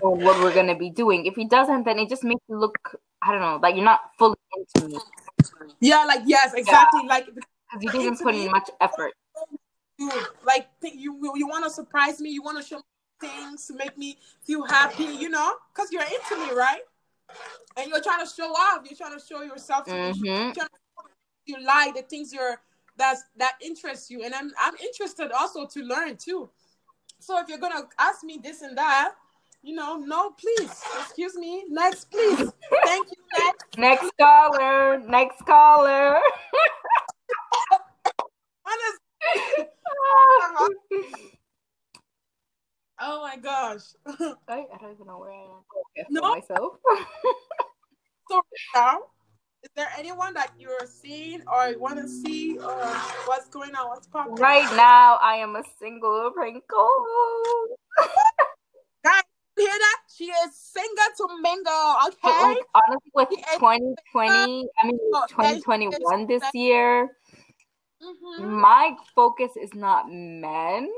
or 0.00 0.14
what 0.14 0.42
we're 0.42 0.54
gonna 0.54 0.76
be 0.76 0.90
doing. 0.90 1.26
If 1.26 1.34
he 1.34 1.46
doesn't, 1.46 1.84
then 1.84 1.98
it 1.98 2.08
just 2.08 2.24
makes 2.24 2.42
you 2.48 2.58
look 2.58 2.76
I 3.22 3.32
don't 3.32 3.40
know, 3.40 3.58
like 3.62 3.74
you're 3.74 3.84
not 3.84 4.00
fully 4.18 4.36
into 4.56 4.88
me 4.88 4.98
yeah, 5.80 6.04
like 6.04 6.22
yes, 6.26 6.54
exactly. 6.54 7.02
Like 7.06 7.26
because 7.26 7.42
you 7.80 7.90
didn't 7.90 8.20
put 8.20 8.34
in 8.34 8.50
much 8.50 8.70
effort. 8.80 9.12
like 10.46 10.68
you 10.82 11.32
you 11.36 11.46
want 11.46 11.64
to 11.64 11.70
surprise 11.70 12.20
me. 12.20 12.30
You 12.30 12.42
want 12.42 12.62
to 12.62 12.66
show 12.66 12.76
me 12.76 12.82
things 13.20 13.66
to 13.66 13.74
make 13.74 13.96
me 13.96 14.18
feel 14.42 14.64
happy. 14.64 15.04
You 15.04 15.28
know, 15.28 15.54
because 15.74 15.92
you're 15.92 16.02
into 16.02 16.46
me, 16.46 16.52
right? 16.56 16.80
And 17.76 17.88
you're 17.88 18.02
trying 18.02 18.24
to 18.24 18.30
show 18.30 18.50
off. 18.50 18.82
You're 18.88 18.96
trying 18.96 19.18
to 19.18 19.24
show 19.24 19.42
yourself. 19.42 19.86
To. 19.86 19.90
Mhm. 19.92 20.56
You're 20.56 20.66
you 21.46 21.62
like 21.62 21.94
the 21.94 22.02
things 22.02 22.32
you're 22.32 22.58
that's 22.96 23.22
that 23.36 23.54
interests 23.60 24.10
you, 24.10 24.22
and 24.24 24.34
I'm 24.34 24.52
I'm 24.60 24.74
interested 24.76 25.32
also 25.32 25.66
to 25.66 25.80
learn 25.82 26.16
too. 26.16 26.50
So 27.18 27.38
if 27.40 27.48
you're 27.48 27.58
gonna 27.58 27.88
ask 27.98 28.22
me 28.22 28.38
this 28.42 28.62
and 28.62 28.76
that, 28.76 29.14
you 29.62 29.74
know, 29.74 29.96
no, 29.96 30.30
please, 30.30 30.82
excuse 31.00 31.34
me, 31.36 31.64
next, 31.68 32.10
please. 32.10 32.52
Thank 32.84 33.08
you, 33.10 33.16
next. 33.38 33.64
Next 33.78 34.10
caller, 34.20 34.98
next 35.00 35.44
caller. 35.46 36.20
Honestly. 38.66 39.66
oh 43.00 43.20
my 43.22 43.36
gosh. 43.36 43.82
I, 44.06 44.34
I 44.48 44.76
don't 44.80 44.92
even 44.94 45.06
know 45.06 45.18
where 45.18 45.32
I 45.32 45.42
am. 45.42 45.64
Myself. 46.10 46.74
So 48.30 48.42
now, 48.74 48.98
is 49.64 49.70
there 49.74 49.88
anyone 49.98 50.34
that 50.34 50.52
you're 50.58 50.86
seeing 50.86 51.40
or 51.50 51.70
you 51.70 51.80
want 51.80 51.96
to 51.96 52.06
see 52.06 52.58
or 52.58 52.84
what's 53.24 53.48
going 53.48 53.74
on? 53.74 53.88
What's 53.88 54.06
popping? 54.06 54.34
right 54.36 54.70
now, 54.76 55.16
I 55.22 55.36
am 55.36 55.56
a 55.56 55.62
single 55.78 56.30
wrinkle. 56.36 56.90
Guys, 59.04 59.22
hear 59.56 59.66
that? 59.66 60.00
She 60.14 60.24
is 60.26 60.54
single 60.54 61.04
to 61.16 61.40
mingle, 61.40 61.96
okay? 62.08 62.18
But 62.22 62.42
like 62.42 62.58
honestly, 62.74 63.10
with 63.14 63.28
2020, 63.30 64.68
I 64.78 64.86
mean 64.86 64.98
Oh, 65.14 65.24
2021 65.30 66.26
this 66.26 66.44
year, 66.52 67.16
Mhm. 68.02 68.60
my 68.60 68.96
focus 69.14 69.56
is 69.56 69.72
not 69.72 70.10
men. 70.10 70.90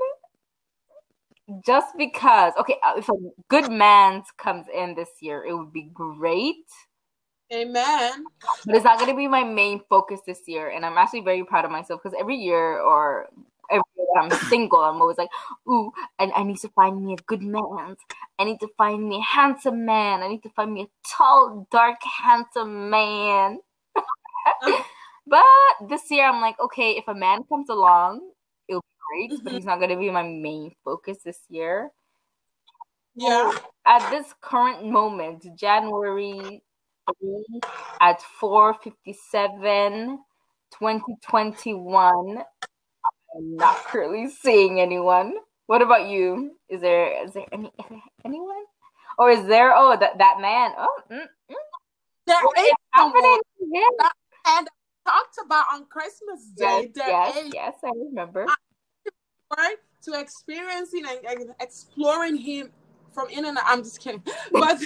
Just 1.64 1.96
because, 1.96 2.52
okay, 2.58 2.76
uh, 2.82 2.94
if 2.96 3.08
a 3.08 3.14
good 3.46 3.70
man 3.70 4.24
comes 4.36 4.66
in 4.74 4.96
this 4.96 5.10
year, 5.20 5.44
it 5.44 5.54
would 5.56 5.72
be 5.72 5.88
great. 5.94 6.66
Amen. 7.52 8.24
But 8.64 8.74
it's 8.74 8.84
not 8.84 8.98
going 8.98 9.10
to 9.10 9.16
be 9.16 9.28
my 9.28 9.44
main 9.44 9.80
focus 9.88 10.20
this 10.26 10.40
year. 10.46 10.68
And 10.68 10.84
I'm 10.84 10.98
actually 10.98 11.20
very 11.20 11.44
proud 11.44 11.64
of 11.64 11.70
myself 11.70 12.02
because 12.02 12.16
every 12.18 12.36
year 12.36 12.80
or 12.80 13.28
every 13.70 13.82
year 13.96 14.06
that 14.14 14.22
I'm 14.24 14.30
single, 14.48 14.80
I'm 14.80 15.00
always 15.00 15.18
like, 15.18 15.30
ooh, 15.68 15.92
I, 16.18 16.30
I 16.34 16.42
need 16.42 16.58
to 16.58 16.68
find 16.70 17.04
me 17.04 17.14
a 17.14 17.22
good 17.22 17.42
man. 17.42 17.96
I 18.38 18.44
need 18.44 18.60
to 18.60 18.68
find 18.76 19.08
me 19.08 19.18
a 19.18 19.22
handsome 19.22 19.84
man. 19.84 20.22
I 20.22 20.28
need 20.28 20.42
to 20.42 20.50
find 20.50 20.72
me 20.72 20.82
a 20.82 20.86
tall, 21.08 21.68
dark, 21.70 21.98
handsome 22.02 22.90
man. 22.90 23.58
Uh-huh. 23.96 24.82
but 25.26 25.88
this 25.88 26.10
year, 26.10 26.26
I'm 26.26 26.40
like, 26.40 26.58
okay, 26.58 26.92
if 26.92 27.06
a 27.06 27.14
man 27.14 27.44
comes 27.44 27.68
along, 27.68 28.28
it'll 28.68 28.80
be 28.82 29.28
great. 29.28 29.30
But 29.30 29.50
mm-hmm. 29.50 29.56
he's 29.56 29.66
not 29.66 29.78
going 29.78 29.90
to 29.90 29.96
be 29.96 30.10
my 30.10 30.24
main 30.24 30.74
focus 30.84 31.18
this 31.24 31.38
year. 31.48 31.90
Yeah. 33.14 33.52
At 33.86 34.10
this 34.10 34.34
current 34.42 34.84
moment, 34.84 35.46
January 35.56 36.62
3 37.20 37.60
at 38.00 38.20
4:57 38.40 40.18
2021 40.72 42.44
I'm 43.36 43.56
not 43.56 43.84
currently 43.84 44.28
seeing 44.30 44.80
anyone. 44.80 45.34
What 45.66 45.82
about 45.82 46.08
you? 46.08 46.56
Is 46.68 46.80
there 46.80 47.24
is 47.24 47.32
there 47.32 47.46
any 47.52 47.70
anyone? 48.24 48.64
Or 49.18 49.30
is 49.30 49.46
there 49.46 49.74
oh 49.74 49.96
that 49.96 50.18
that 50.18 50.38
man? 50.40 50.72
Oh, 50.78 51.02
mm, 51.10 51.16
mm. 51.18 51.54
There 52.26 52.36
What 52.42 52.58
is 52.58 52.66
is 52.66 52.72
happening 52.92 53.40
to 53.58 54.10
and 54.46 54.68
talked 55.06 55.38
about 55.44 55.64
on 55.72 55.86
Christmas 55.86 56.46
Day. 56.56 56.90
Yes, 56.94 57.34
yes, 57.34 57.50
yes, 57.52 57.74
I 57.84 57.90
remember. 57.94 58.46
right 59.56 59.76
to 60.04 60.18
experiencing 60.18 61.04
and, 61.08 61.40
and 61.40 61.50
exploring 61.60 62.36
him 62.36 62.70
from 63.12 63.28
in 63.28 63.44
and 63.44 63.58
out. 63.58 63.64
I'm 63.66 63.82
just 63.82 64.00
kidding, 64.00 64.22
but 64.52 64.78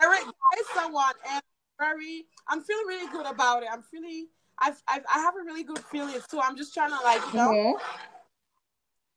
there 0.00 0.12
is 0.14 0.24
there 0.24 0.60
is 0.60 0.66
someone 0.74 1.14
and 1.30 1.42
very. 1.78 2.26
I'm 2.48 2.60
feeling 2.62 2.86
really 2.86 3.10
good 3.10 3.26
about 3.26 3.62
it. 3.62 3.68
I'm 3.72 3.82
feeling. 3.82 4.28
I've, 4.58 4.82
I've 4.88 5.04
I 5.14 5.18
have 5.20 5.34
a 5.36 5.44
really 5.44 5.62
good 5.62 5.78
feeling 5.90 6.18
too. 6.30 6.40
I'm 6.40 6.56
just 6.56 6.74
trying 6.74 6.90
to 6.90 7.02
like 7.04 7.22
you 7.32 7.38
know 7.38 7.52
Mhm. 7.52 7.80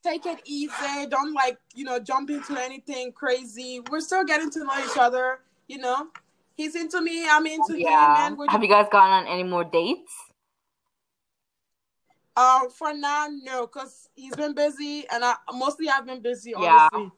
take 0.03 0.25
it 0.25 0.39
easy. 0.45 1.05
Don't 1.09 1.33
like 1.33 1.57
you 1.73 1.83
know 1.85 1.99
jump 1.99 2.29
into 2.29 2.57
anything 2.57 3.11
crazy. 3.11 3.81
We're 3.89 4.01
still 4.01 4.23
getting 4.23 4.49
to 4.51 4.59
know 4.63 4.77
each 4.83 4.97
other. 4.97 5.39
You 5.67 5.79
know, 5.79 6.07
he's 6.55 6.75
into 6.75 7.01
me. 7.01 7.27
I'm 7.27 7.45
into 7.47 7.73
him, 7.75 7.87
and 7.87 8.37
Have 8.49 8.61
you 8.63 8.69
guys 8.69 8.87
gone 8.91 9.11
on 9.11 9.27
any 9.27 9.43
more 9.43 9.63
dates? 9.63 10.13
Uh, 12.35 12.67
for 12.69 12.93
now, 12.93 13.27
no, 13.43 13.67
because 13.67 14.09
he's 14.15 14.35
been 14.35 14.55
busy, 14.55 15.05
and 15.11 15.23
I 15.23 15.35
mostly 15.53 15.87
I've 15.87 16.05
been 16.05 16.21
busy. 16.21 16.53
Yeah. 16.57 16.87
Honestly, 16.91 17.11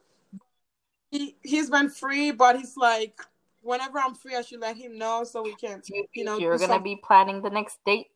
he 1.10 1.36
he's 1.42 1.70
been 1.70 1.88
free, 1.88 2.32
but 2.32 2.56
he's 2.56 2.76
like, 2.76 3.20
whenever 3.66 3.98
I'm 3.98 4.14
free, 4.14 4.36
I 4.36 4.42
should 4.42 4.60
let 4.60 4.76
him 4.76 4.96
know 4.96 5.24
so 5.24 5.42
we 5.42 5.54
can. 5.54 5.82
You 5.86 6.06
You 6.14 6.24
know, 6.24 6.38
you're 6.38 6.58
gonna 6.58 6.74
some- 6.74 6.82
be 6.82 6.96
planning 6.96 7.42
the 7.42 7.50
next 7.50 7.78
date? 7.84 8.06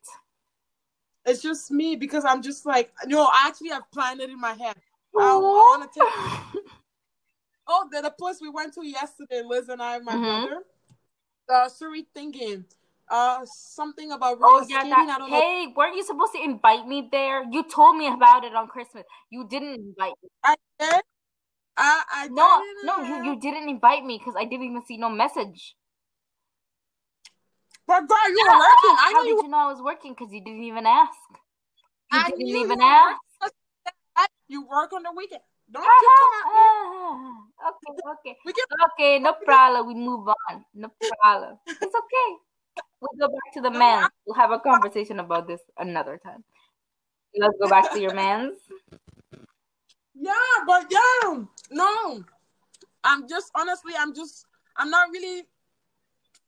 It's 1.26 1.42
just 1.42 1.70
me 1.70 1.96
because 1.96 2.24
I'm 2.24 2.40
just 2.40 2.64
like, 2.64 2.92
no, 3.06 3.28
Actually, 3.28 3.32
I 3.34 3.48
actually 3.48 3.68
have 3.70 3.90
planned 3.92 4.20
it 4.20 4.30
in 4.30 4.40
my 4.40 4.54
head. 4.54 4.74
I, 5.16 5.20
I 5.20 5.36
want 5.36 5.92
to 5.92 6.00
take. 6.00 6.64
Oh, 7.72 7.88
the, 7.92 8.00
the 8.02 8.10
place 8.10 8.40
we 8.40 8.48
went 8.48 8.74
to 8.74 8.84
yesterday, 8.84 9.42
Liz 9.46 9.68
and 9.68 9.80
I, 9.80 9.94
and 9.96 10.04
my 10.04 10.16
Mhm. 10.16 10.46
brother. 10.48 10.62
Uh, 11.48 11.68
Suri 11.68 12.04
thinking, 12.12 12.64
uh, 13.08 13.44
something 13.44 14.10
about 14.10 14.38
Oh 14.42 14.64
yeah, 14.68 14.80
skating. 14.80 14.92
I 14.92 15.06
that, 15.06 15.18
don't 15.18 15.30
know. 15.30 15.36
hey, 15.36 15.72
weren't 15.76 15.94
you 15.94 16.02
supposed 16.02 16.32
to 16.32 16.42
invite 16.42 16.88
me 16.88 17.08
there? 17.12 17.44
You 17.48 17.62
told 17.62 17.96
me 17.96 18.08
about 18.08 18.44
it 18.44 18.54
on 18.56 18.66
Christmas. 18.66 19.04
You 19.30 19.46
didn't 19.46 19.74
invite 19.74 20.14
me. 20.22 20.28
I 20.42 20.56
did. 20.80 21.02
I 21.80 22.02
I 22.12 22.28
No, 22.28 22.62
no, 22.84 22.94
you, 23.08 23.32
you 23.32 23.40
didn't 23.40 23.68
invite 23.68 24.04
me 24.04 24.18
because 24.18 24.34
I 24.36 24.44
didn't 24.44 24.66
even 24.66 24.82
see 24.86 24.98
no 24.98 25.08
message. 25.08 25.76
But 27.86 28.06
girl, 28.06 28.28
you 28.28 28.44
were 28.44 28.58
working. 28.58 28.96
I 29.00 29.12
How 29.14 29.22
knew 29.22 29.28
you 29.30 29.36
did 29.36 29.44
you 29.44 29.50
know 29.50 29.56
I 29.58 29.66
was 29.72 29.80
working? 29.82 30.12
Because 30.14 30.32
you 30.32 30.44
didn't 30.44 30.62
even 30.64 30.86
ask. 30.86 31.16
You 32.12 32.18
I 32.18 32.30
didn't 32.30 32.56
even 32.56 32.80
ask. 32.82 33.18
work- 33.42 33.52
You 34.48 34.66
work 34.66 34.92
on 34.92 35.02
the 35.02 35.12
weekend. 35.16 35.40
Don't 35.72 35.84
at 35.84 35.88
me. 35.88 36.20
okay, 37.70 37.92
okay, 38.12 38.36
okay. 38.92 39.18
No 39.18 39.32
problem. 39.44 39.86
We 39.86 39.94
move 39.94 40.28
on. 40.28 40.64
No 40.74 40.90
problem. 41.22 41.58
It's 41.66 41.94
okay. 42.02 42.28
We'll 43.00 43.16
go 43.18 43.32
back 43.32 43.54
to 43.54 43.60
the 43.62 43.70
man. 43.70 44.08
We'll 44.26 44.36
have 44.36 44.50
a 44.50 44.58
conversation 44.58 45.18
about 45.20 45.46
this 45.48 45.60
another 45.78 46.20
time. 46.22 46.44
Let's 47.34 47.56
go 47.62 47.68
back 47.68 47.92
to 47.92 48.00
your 48.00 48.12
man's. 48.14 48.58
Yeah, 50.20 50.64
but 50.66 50.86
yeah, 50.90 51.42
no. 51.70 52.22
I'm 53.02 53.26
just 53.26 53.50
honestly, 53.54 53.94
I'm 53.98 54.14
just, 54.14 54.44
I'm 54.76 54.90
not 54.90 55.08
really 55.10 55.44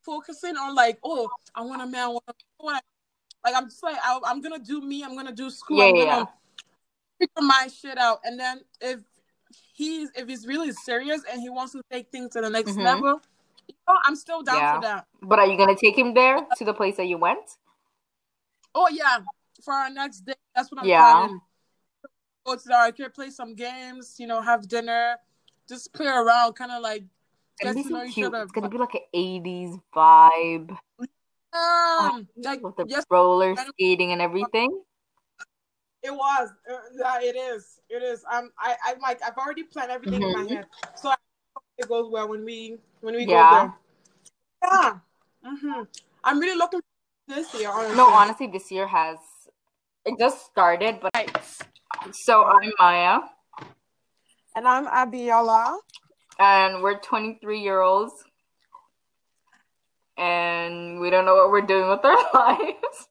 focusing 0.02 0.56
on 0.56 0.74
like, 0.74 0.98
oh, 1.02 1.30
I 1.54 1.62
want 1.62 1.80
a 1.80 1.86
man. 1.86 2.04
I 2.04 2.08
want 2.08 2.24
a, 2.28 2.32
I 2.60 2.64
want 2.64 2.76
a- 2.78 3.48
like, 3.48 3.56
I'm 3.56 3.64
just 3.68 3.82
like, 3.82 3.96
I, 4.04 4.20
I'm 4.26 4.40
gonna 4.42 4.58
do 4.58 4.80
me. 4.82 5.02
I'm 5.02 5.16
gonna 5.16 5.32
do 5.32 5.48
school. 5.50 5.78
Yeah, 5.78 5.86
I'm 5.86 5.96
yeah, 5.96 6.04
gonna 6.04 6.28
figure 7.18 7.42
my 7.48 7.68
shit 7.74 7.98
out. 7.98 8.20
And 8.24 8.38
then 8.38 8.60
if 8.80 9.00
he's 9.74 10.10
if 10.14 10.28
he's 10.28 10.46
really 10.46 10.72
serious 10.72 11.22
and 11.30 11.40
he 11.40 11.48
wants 11.48 11.72
to 11.72 11.80
take 11.90 12.10
things 12.12 12.32
to 12.34 12.40
the 12.42 12.50
next 12.50 12.72
Mhm. 12.76 12.84
level, 12.84 13.20
you 13.66 13.74
know, 13.88 13.96
I'm 14.04 14.14
still 14.16 14.42
down 14.42 14.58
Yeah. 14.58 14.74
for 14.74 14.80
that. 14.82 15.06
But 15.22 15.38
are 15.38 15.46
you 15.46 15.56
gonna 15.56 15.74
take 15.76 15.96
him 15.96 16.12
there 16.14 16.46
to 16.56 16.64
the 16.64 16.74
place 16.74 16.98
that 16.98 17.06
you 17.06 17.16
went? 17.16 17.56
Oh 18.74 18.88
yeah, 18.88 19.20
for 19.64 19.72
our 19.72 19.90
next 19.90 20.20
day. 20.20 20.34
That's 20.54 20.70
what 20.70 20.80
I'm 20.82 20.86
Yeah. 20.88 21.14
planning. 21.14 21.40
Go 22.44 22.56
to 22.56 22.62
the 22.64 22.74
arcade, 22.74 23.14
play 23.14 23.30
some 23.30 23.54
games. 23.54 24.16
You 24.18 24.26
know, 24.26 24.40
have 24.40 24.66
dinner, 24.68 25.16
just 25.68 25.92
play 25.92 26.06
around, 26.06 26.54
kind 26.54 26.72
of 26.72 26.82
like 26.82 27.04
It's 27.60 27.62
gonna 27.62 27.74
get 27.74 27.82
be 27.84 27.88
to 27.88 27.94
know 27.94 28.04
each 28.04 28.14
cute. 28.14 28.26
other. 28.28 28.42
It's 28.42 28.52
gonna 28.52 28.68
be 28.68 28.78
like 28.78 28.94
an 28.94 29.02
'80s 29.14 29.78
vibe, 29.94 30.76
Um, 31.52 32.28
like 32.36 32.62
with 32.62 32.76
the 32.76 32.86
yes, 32.88 33.04
roller 33.10 33.54
skating 33.56 34.12
and 34.12 34.20
everything. 34.20 34.82
it 36.02 36.10
was. 36.10 36.48
Uh, 36.68 36.74
yeah, 36.98 37.20
it 37.20 37.36
is. 37.36 37.80
It 37.88 38.02
is. 38.02 38.24
I'm. 38.28 38.50
I. 38.58 38.74
I'm 38.86 38.98
like. 38.98 39.22
I've 39.22 39.36
already 39.36 39.62
planned 39.62 39.90
everything 39.92 40.22
in 40.22 40.32
my 40.32 40.42
Mhm. 40.42 40.48
head, 40.48 40.66
so 40.96 41.10
I 41.10 41.16
hope 41.54 41.64
it 41.78 41.88
goes 41.88 42.10
well 42.10 42.28
when 42.28 42.44
we 42.44 42.78
when 43.02 43.14
we 43.14 43.24
Yeah. 43.26 43.50
go 43.50 43.56
there. 43.56 43.74
Yeah. 44.64 44.98
Mm-hmm. 45.46 45.82
I'm 46.24 46.38
really 46.40 46.56
looking 46.56 46.80
this 47.28 47.54
year. 47.54 47.70
Honestly. 47.70 47.96
No, 47.96 48.06
honestly, 48.08 48.46
this 48.48 48.70
year 48.72 48.86
has 48.86 49.18
it 50.04 50.18
just 50.18 50.46
started, 50.46 50.98
but 51.00 51.62
so 52.10 52.44
I'm 52.44 52.72
Maya, 52.78 53.20
And 54.56 54.66
I'm 54.66 54.86
Abiola. 54.86 55.76
and 56.38 56.82
we're 56.82 56.98
23 56.98 57.60
year 57.60 57.80
olds, 57.80 58.12
and 60.16 61.00
we 61.00 61.10
don't 61.10 61.24
know 61.24 61.34
what 61.34 61.50
we're 61.50 61.60
doing 61.62 61.88
with 61.88 62.04
our 62.04 62.16
lives. 62.34 63.08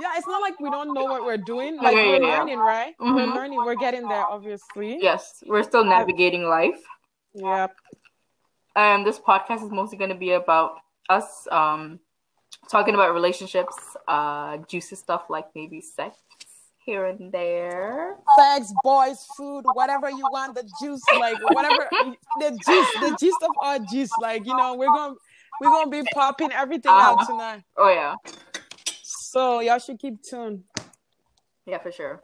Yeah, 0.00 0.10
it's 0.16 0.26
not 0.26 0.40
like 0.40 0.58
we 0.58 0.70
don't 0.70 0.92
know 0.92 1.04
what 1.04 1.24
we're 1.24 1.36
doing. 1.36 1.76
Like 1.80 1.94
Yeah, 1.94 2.08
we're 2.08 2.22
yeah. 2.22 2.38
learning, 2.40 2.58
right? 2.58 2.94
We're 2.98 3.06
Mhm. 3.06 3.34
learning. 3.34 3.64
We're 3.64 3.76
getting 3.76 4.08
there, 4.08 4.24
obviously. 4.26 4.98
yes, 5.00 5.42
we're 5.46 5.62
still 5.62 5.84
navigating 5.84 6.44
life. 6.48 6.80
Yep. 7.34 7.70
And 8.76 9.06
this 9.06 9.20
podcast 9.20 9.62
is 9.64 9.70
mostly 9.70 9.98
going 9.98 10.10
to 10.10 10.16
be 10.16 10.32
about 10.32 10.80
us 11.08 11.46
um 11.52 12.00
talking 12.68 12.94
about 12.94 13.12
relationships, 13.12 13.76
uh, 14.08 14.56
juicy 14.68 14.96
stuff 14.96 15.28
like 15.28 15.46
maybe 15.54 15.80
sex 15.80 16.16
here 16.84 17.06
and 17.06 17.32
there. 17.32 18.16
Sex, 18.38 18.72
boys, 18.82 19.24
food, 19.36 19.64
whatever 19.74 20.10
you 20.10 20.28
want, 20.30 20.54
the 20.54 20.68
juice, 20.80 21.02
like 21.18 21.38
whatever 21.52 21.88
the 22.40 22.50
juice, 22.50 22.88
the 23.00 23.16
gist 23.20 23.42
of 23.42 23.50
our 23.62 23.78
juice. 23.78 24.10
Like, 24.20 24.46
you 24.46 24.54
know, 24.56 24.74
we're 24.74 24.88
gonna 24.88 25.14
we're 25.60 25.70
gonna 25.70 25.90
be 25.90 26.02
popping 26.12 26.52
everything 26.52 26.92
Uh-huh. 26.92 27.16
out 27.20 27.26
tonight. 27.26 27.62
Oh 27.76 27.88
yeah, 27.88 28.14
So 29.02 29.60
y'all 29.60 29.78
should 29.78 29.98
keep 29.98 30.22
tuned. 30.22 30.64
yeah, 31.66 31.78
for 31.78 31.92
sure. 31.92 32.22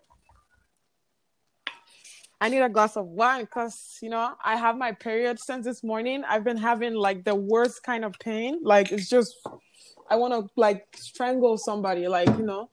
I 2.43 2.49
need 2.49 2.61
a 2.61 2.71
glass 2.71 2.97
of 2.97 3.05
wine 3.07 3.43
because 3.43 3.99
you 4.03 4.09
know 4.09 4.33
I 4.45 4.57
have 4.57 4.77
my 4.77 4.93
period 4.93 5.39
since 5.39 5.65
this 5.65 5.85
morning. 5.85 6.25
I've 6.27 6.45
been 6.45 6.57
having 6.57 6.95
like 6.95 7.25
the 7.25 7.35
worst 7.35 7.83
kind 7.83 8.05
of 8.05 8.15
pain. 8.19 8.61
Like 8.63 8.93
it's 8.93 9.09
just 9.09 9.35
I 10.09 10.17
want 10.17 10.33
to 10.35 10.51
like 10.57 10.87
strangle 10.97 11.57
somebody. 11.59 12.09
Like 12.09 12.29
you 12.29 12.45
know. 12.45 12.71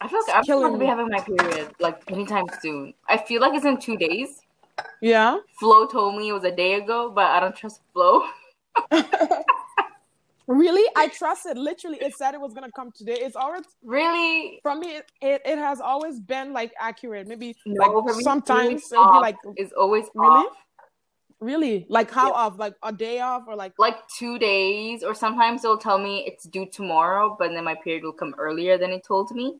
I 0.00 0.08
feel 0.08 0.20
like 0.26 0.36
I'm 0.36 0.44
supposed 0.44 0.72
to 0.74 0.78
be 0.78 0.86
having 0.86 1.08
my 1.08 1.20
period 1.20 1.72
like 1.78 2.02
anytime 2.10 2.46
soon. 2.62 2.94
I 3.08 3.18
feel 3.18 3.40
like 3.40 3.54
it's 3.54 3.66
in 3.66 3.78
two 3.78 3.96
days. 3.96 4.40
Yeah. 5.02 5.38
Flo 5.58 5.86
told 5.86 6.16
me 6.16 6.28
it 6.28 6.32
was 6.32 6.44
a 6.44 6.54
day 6.54 6.74
ago, 6.74 7.12
but 7.14 7.26
I 7.26 7.40
don't 7.40 7.54
trust 7.54 7.82
Flo. 7.92 8.22
really? 10.46 10.84
I 10.96 11.08
trust 11.08 11.44
it. 11.44 11.58
Literally, 11.58 11.98
it 12.00 12.14
said 12.16 12.32
it 12.32 12.40
was 12.40 12.54
gonna 12.54 12.70
come 12.74 12.90
today. 12.92 13.18
It's 13.20 13.36
always 13.36 13.64
really 13.84 14.60
from 14.62 14.80
me. 14.80 15.00
It, 15.20 15.42
it 15.44 15.58
has 15.58 15.82
always 15.82 16.18
been 16.18 16.54
like 16.54 16.72
accurate. 16.80 17.28
Maybe 17.28 17.54
no, 17.66 18.02
like 18.02 18.14
sometimes 18.22 18.90
it'll 18.90 19.12
be 19.12 19.18
like 19.18 19.36
it's 19.56 19.72
always 19.72 20.06
really. 20.14 20.46
Off. 20.46 20.56
Really? 21.40 21.86
Like 21.88 22.10
how 22.10 22.28
yeah. 22.28 22.34
off? 22.34 22.58
Like 22.58 22.74
a 22.82 22.92
day 22.92 23.20
off 23.20 23.44
or 23.48 23.54
like 23.54 23.74
like 23.78 23.96
two 24.18 24.38
days 24.38 25.02
or 25.02 25.14
sometimes 25.14 25.60
they'll 25.60 25.78
tell 25.78 25.98
me 25.98 26.24
it's 26.26 26.44
due 26.44 26.66
tomorrow, 26.66 27.36
but 27.38 27.50
then 27.52 27.64
my 27.64 27.74
period 27.74 28.04
will 28.04 28.12
come 28.12 28.34
earlier 28.38 28.78
than 28.78 28.92
it 28.92 29.04
told 29.04 29.30
me. 29.32 29.58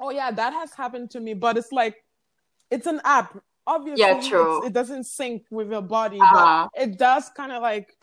Oh 0.00 0.10
yeah, 0.10 0.30
that 0.30 0.52
has 0.52 0.74
happened 0.74 1.10
to 1.12 1.20
me, 1.20 1.34
but 1.34 1.56
it's 1.56 1.72
like 1.72 1.96
it's 2.70 2.86
an 2.86 3.00
app. 3.04 3.36
Obviously, 3.66 4.04
yeah, 4.04 4.20
true. 4.20 4.66
It 4.66 4.72
doesn't 4.72 5.04
sync 5.04 5.44
with 5.50 5.70
your 5.70 5.82
body, 5.82 6.20
uh-huh. 6.20 6.68
but 6.72 6.82
it 6.82 6.98
does 6.98 7.30
kind 7.30 7.52
of 7.52 7.62
like, 7.62 7.96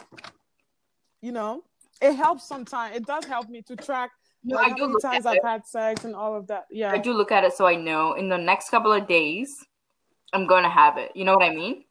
you 1.22 1.32
know, 1.32 1.64
it 2.02 2.14
helps 2.14 2.48
sometimes. 2.48 2.96
It 2.96 3.06
does 3.06 3.26
help 3.26 3.50
me 3.50 3.62
to 3.64 3.76
track 3.76 4.12
no, 4.44 4.56
like, 4.56 4.72
how 4.72 4.88
many 4.88 5.00
times 5.02 5.26
I've 5.26 5.44
had 5.44 5.68
sex 5.68 6.04
and 6.04 6.16
all 6.16 6.36
of 6.36 6.48
that. 6.48 6.66
Yeah, 6.72 6.92
I 6.92 6.98
do 6.98 7.14
look 7.14 7.32
at 7.32 7.44
it 7.44 7.54
so 7.54 7.68
I 7.68 7.76
know 7.76 8.14
in 8.14 8.30
the 8.30 8.38
next 8.38 8.70
couple 8.70 8.92
of 8.92 9.08
days 9.08 9.64
I'm 10.34 10.48
going 10.48 10.64
to 10.64 10.70
have 10.70 10.98
it. 10.98 11.12
You 11.14 11.26
know 11.26 11.36
what 11.36 11.44
I 11.44 11.54
mean? 11.54 11.84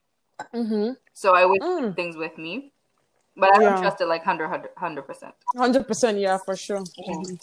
Mm-hmm. 0.55 0.93
So 1.13 1.35
I 1.35 1.43
always 1.43 1.61
mm. 1.61 1.95
things 1.95 2.17
with 2.17 2.37
me, 2.39 2.73
but 3.37 3.55
I 3.55 3.59
don't 3.61 3.75
yeah. 3.75 3.81
trust 3.81 4.01
it 4.01 4.07
like 4.07 4.27
100 4.27 5.03
percent. 5.03 5.35
Hundred 5.57 5.87
percent, 5.87 6.19
yeah, 6.19 6.39
for 6.45 6.57
sure. 6.57 6.81
Mm-hmm 6.81 7.35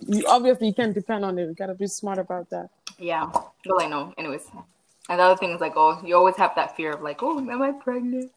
you 0.00 0.24
obviously 0.26 0.72
can't 0.72 0.94
depend 0.94 1.24
on 1.24 1.38
it. 1.38 1.46
You 1.46 1.54
gotta 1.54 1.74
be 1.74 1.86
smart 1.86 2.18
about 2.18 2.50
that. 2.50 2.70
Yeah. 2.98 3.30
Well, 3.66 3.80
I 3.80 3.88
know. 3.88 4.14
Anyways, 4.16 4.48
and 5.08 5.18
the 5.20 5.22
other 5.22 5.36
thing 5.36 5.52
is 5.52 5.60
like, 5.60 5.74
oh, 5.76 6.00
you 6.04 6.16
always 6.16 6.36
have 6.36 6.54
that 6.56 6.76
fear 6.76 6.92
of 6.92 7.02
like, 7.02 7.22
oh, 7.22 7.38
am 7.38 7.62
I 7.62 7.72
pregnant? 7.72 8.32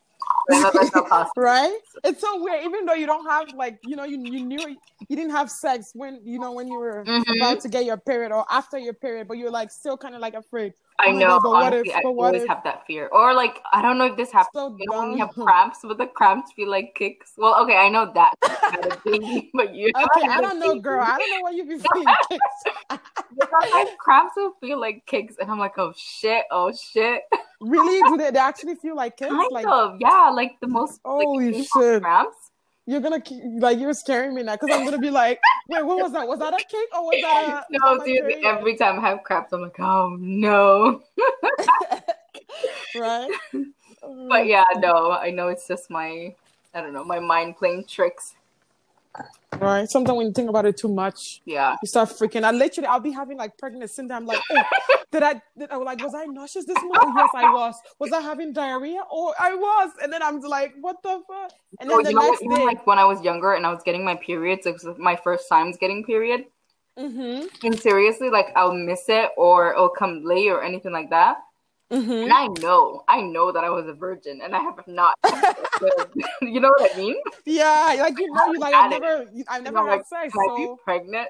right? 1.36 1.78
It's 2.04 2.22
so 2.22 2.44
weird. 2.44 2.64
Even 2.66 2.86
though 2.86 2.94
you 2.94 3.06
don't 3.06 3.26
have 3.28 3.54
like, 3.56 3.80
you 3.84 3.96
know, 3.96 4.04
you 4.04 4.20
you 4.24 4.44
knew 4.44 4.78
you 5.08 5.16
didn't 5.16 5.32
have 5.32 5.50
sex 5.50 5.92
when 5.94 6.20
you 6.24 6.40
know 6.40 6.52
when 6.52 6.68
you 6.68 6.78
were 6.78 7.04
mm-hmm. 7.04 7.42
about 7.42 7.62
to 7.62 7.70
get 7.70 7.86
your 7.86 7.98
period 7.98 8.32
or 8.32 8.46
after 8.50 8.78
your 8.78 8.94
period, 8.94 9.28
but 9.28 9.38
you're 9.38 9.52
like 9.52 9.72
still 9.72 9.98
kind 9.98 10.16
of 10.16 10.22
like 10.22 10.34
afraid. 10.34 10.74
I 11.00 11.08
oh 11.08 11.18
know. 11.18 11.40
But 11.40 11.50
honestly, 11.50 11.78
what 11.78 11.88
if, 11.88 11.96
I 11.96 12.02
always 12.10 12.42
if? 12.44 12.48
have 12.50 12.64
that 12.66 12.86
fear. 12.86 13.08
Or 13.12 13.34
like, 13.34 13.62
I 13.72 13.82
don't 13.82 13.98
know 13.98 14.06
if 14.06 14.18
this 14.18 14.32
happens. 14.32 14.52
So 14.54 14.76
you 14.78 14.86
know, 14.92 15.00
when 15.00 15.12
you 15.14 15.18
have 15.20 15.34
cramps, 15.34 15.80
but 15.84 15.98
the 15.98 16.08
cramps 16.08 16.52
feel 16.52 16.70
like 16.70 16.94
kicks. 16.96 17.34
Well, 17.38 17.62
okay, 17.64 17.78
I 17.78 17.90
know 17.90 18.12
that, 18.14 18.34
baby, 19.06 19.50
but 19.54 19.74
you. 19.74 19.88
Okay, 19.96 20.28
I 20.28 20.42
don't 20.42 20.60
know, 20.60 20.80
girl. 20.80 21.02
I 21.02 21.18
don't 21.18 21.30
know 21.32 21.42
why 21.42 21.52
you 21.52 21.64
be 21.64 21.78
feeling 21.78 22.14
kicks. 22.30 23.00
Sometimes 23.40 23.90
cramps 23.98 24.34
will 24.36 24.54
feel 24.60 24.80
like 24.80 25.06
kicks, 25.06 25.36
and 25.40 25.50
I'm 25.50 25.60
like, 25.60 25.78
oh 25.78 25.94
shit, 25.96 26.44
oh 26.52 26.74
shit. 26.74 27.22
Really? 27.62 28.02
Do 28.10 28.18
they, 28.18 28.32
they 28.32 28.40
actually 28.40 28.76
feel 28.76 28.96
like 28.96 29.18
kicks? 29.18 29.32
Kind 29.32 29.52
like, 29.52 29.68
of, 29.68 29.98
yeah. 30.00 30.30
Like 30.34 30.60
the 30.62 30.68
most. 30.68 31.00
Holy 31.06 31.52
like, 31.52 31.68
shit! 31.74 32.02
Cramps 32.02 32.38
you're 32.90 33.02
gonna 33.02 33.22
like 33.60 33.78
you're 33.78 33.94
scaring 33.94 34.34
me 34.34 34.42
now 34.42 34.56
because 34.56 34.76
I'm 34.76 34.84
gonna 34.84 34.98
be 34.98 35.12
like, 35.12 35.40
wait, 35.68 35.86
what 35.86 36.02
was 36.02 36.12
that? 36.14 36.28
Was 36.28 36.40
that 36.40 36.54
a 36.54 36.58
cake 36.58 36.90
or 36.92 37.04
was 37.04 37.22
that 37.22 37.66
a 37.70 37.78
no, 37.78 38.04
dude? 38.04 38.44
Every 38.44 38.76
time 38.76 39.00
I 39.00 39.10
have 39.10 39.24
cramps, 39.24 39.54
I'm 39.54 39.62
like, 39.62 39.80
oh 39.80 40.18
no. 40.20 41.04
right. 42.96 43.30
But 44.02 44.48
yeah, 44.48 44.64
mm. 44.76 44.82
no, 44.82 45.12
I 45.12 45.30
know 45.30 45.50
it's 45.50 45.68
just 45.68 45.92
my, 45.92 46.34
I 46.74 46.82
don't 46.82 46.94
know, 46.94 47.04
my 47.04 47.20
mind 47.20 47.58
playing 47.58 47.84
tricks. 47.84 48.34
Right. 49.60 49.90
Sometimes 49.90 50.18
when 50.18 50.28
you 50.28 50.34
think 50.34 50.50
about 50.50 50.66
it 50.66 50.78
too 50.78 50.88
much, 50.88 51.42
yeah, 51.44 51.76
you 51.82 51.88
start 51.88 52.10
freaking. 52.10 52.44
I 52.44 52.52
literally, 52.52 52.88
I'll 52.88 53.00
be 53.00 53.12
having 53.12 53.38
like 53.38 53.58
pregnant 53.58 53.90
syndrome. 53.90 54.26
Like, 54.26 54.40
oh, 54.52 54.64
did 55.12 55.24
I? 55.24 55.42
Did 55.58 55.72
I 55.72 55.78
was 55.78 55.86
like, 55.86 56.02
was 56.02 56.14
I 56.16 56.26
nauseous 56.26 56.66
this 56.66 56.82
morning? 56.82 57.02
Oh, 57.02 57.14
yes, 57.18 57.30
I 57.36 57.52
was. 57.52 57.76
Was 58.00 58.12
I 58.14 58.22
having 58.22 58.54
diarrhea? 58.54 59.02
Oh, 59.12 59.34
I 59.38 59.56
was. 59.56 59.92
And 60.02 60.14
then 60.14 60.24
I'm 60.24 60.40
like, 60.40 60.76
what 60.80 61.04
the 61.04 61.22
fuck? 61.28 61.52
And 61.80 61.90
then 61.90 61.98
oh, 61.98 62.04
the 62.04 62.14
next 62.14 62.42
know, 62.44 62.56
day, 62.56 62.66
like 62.66 62.88
when 62.88 63.00
I 63.00 63.06
was 63.06 63.22
younger 63.22 63.54
and 63.54 63.66
I 63.66 63.74
was 63.74 63.82
getting 63.84 64.06
my 64.06 64.16
periods, 64.16 64.66
it 64.66 64.74
was 64.74 64.86
my 64.98 65.18
first 65.18 65.50
times 65.50 65.78
getting 65.78 66.06
period. 66.06 66.46
Mm-hmm. 66.98 67.66
And 67.66 67.80
seriously, 67.80 68.30
like 68.30 68.48
I'll 68.56 68.74
miss 68.74 69.06
it 69.10 69.32
or 69.36 69.74
it'll 69.74 69.90
come 69.90 70.24
late 70.24 70.50
or 70.50 70.64
anything 70.64 70.94
like 70.94 71.10
that. 71.10 71.38
Mm-hmm. 71.92 72.12
And 72.12 72.34
I 72.34 72.48
know, 72.62 73.04
I 73.08 73.22
know 73.22 73.52
that 73.52 73.64
I 73.64 73.70
was 73.70 73.88
a 73.88 73.94
virgin, 73.94 74.42
and 74.44 74.56
I 74.56 74.60
have 74.60 74.88
not. 74.88 75.16
you 76.42 76.60
know 76.60 76.72
what 76.78 76.94
I 76.94 76.98
mean? 76.98 77.16
Yeah, 77.46 77.96
like 78.00 78.20
you 78.20 78.32
know, 78.32 78.52
you 78.52 78.60
like 78.60 78.74
I've 78.76 78.92
never, 78.92 79.26
I've 79.48 79.64
never 79.64 79.80
had 79.80 79.86
like, 79.86 80.06
sex. 80.06 80.34
So... 80.34 80.40
I 80.40 80.58
be 80.58 80.74
pregnant? 80.84 81.30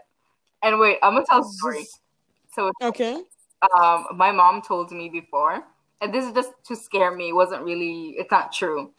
And 0.62 0.80
wait, 0.80 0.98
I'm 1.02 1.14
gonna 1.14 1.26
tell 1.26 1.42
a 1.42 1.52
story. 1.54 1.86
So 2.54 2.72
okay, 2.82 3.22
um, 3.78 4.06
my 4.16 4.32
mom 4.32 4.62
told 4.62 4.92
me 4.92 5.08
before, 5.08 5.64
and 6.02 6.14
this 6.14 6.26
is 6.26 6.34
just 6.34 6.52
to 6.66 6.76
scare 6.76 7.12
me. 7.16 7.30
It 7.30 7.36
wasn't 7.36 7.64
really, 7.64 8.16
it's 8.18 8.32
not 8.32 8.52
true. 8.52 8.92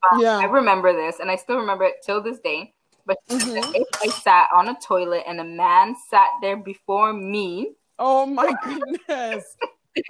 But 0.00 0.20
yeah. 0.20 0.38
I 0.38 0.44
remember 0.44 0.92
this, 0.92 1.20
and 1.20 1.30
I 1.30 1.36
still 1.36 1.58
remember 1.58 1.84
it 1.84 1.96
till 2.04 2.20
this 2.22 2.38
day. 2.40 2.74
But 3.06 3.18
mm-hmm. 3.28 3.74
if 3.74 3.86
I 4.02 4.08
sat 4.08 4.48
on 4.52 4.68
a 4.68 4.76
toilet 4.80 5.24
and 5.26 5.40
a 5.40 5.44
man 5.44 5.94
sat 6.10 6.28
there 6.40 6.56
before 6.56 7.12
me, 7.12 7.72
oh 7.98 8.26
my 8.26 8.52
goodness. 8.64 9.56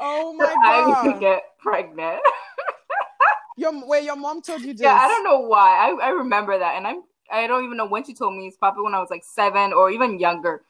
Oh 0.01 0.33
my 0.38 0.47
god! 0.47 0.57
I 0.64 1.07
would 1.07 1.20
get 1.20 1.42
pregnant. 1.59 2.20
your 3.57 3.87
wait, 3.87 4.05
your 4.05 4.16
mom 4.16 4.42
told 4.42 4.62
you 4.62 4.73
this? 4.73 4.83
Yeah, 4.83 4.94
I 4.94 5.09
don't 5.09 5.25
know 5.25 5.40
why. 5.40 5.90
I, 5.90 6.07
I 6.07 6.09
remember 6.11 6.59
that, 6.59 6.77
and 6.77 6.87
I'm 6.87 7.03
I 7.31 7.47
don't 7.47 7.64
even 7.64 7.77
know 7.77 7.87
when 7.87 8.05
she 8.05 8.14
told 8.14 8.35
me. 8.35 8.47
It's 8.47 8.57
probably 8.57 8.83
when 8.85 8.94
I 8.94 9.01
was 9.01 9.11
like 9.11 9.25
seven 9.25 9.73
or 9.73 9.90
even 9.90 10.18
younger. 10.18 10.62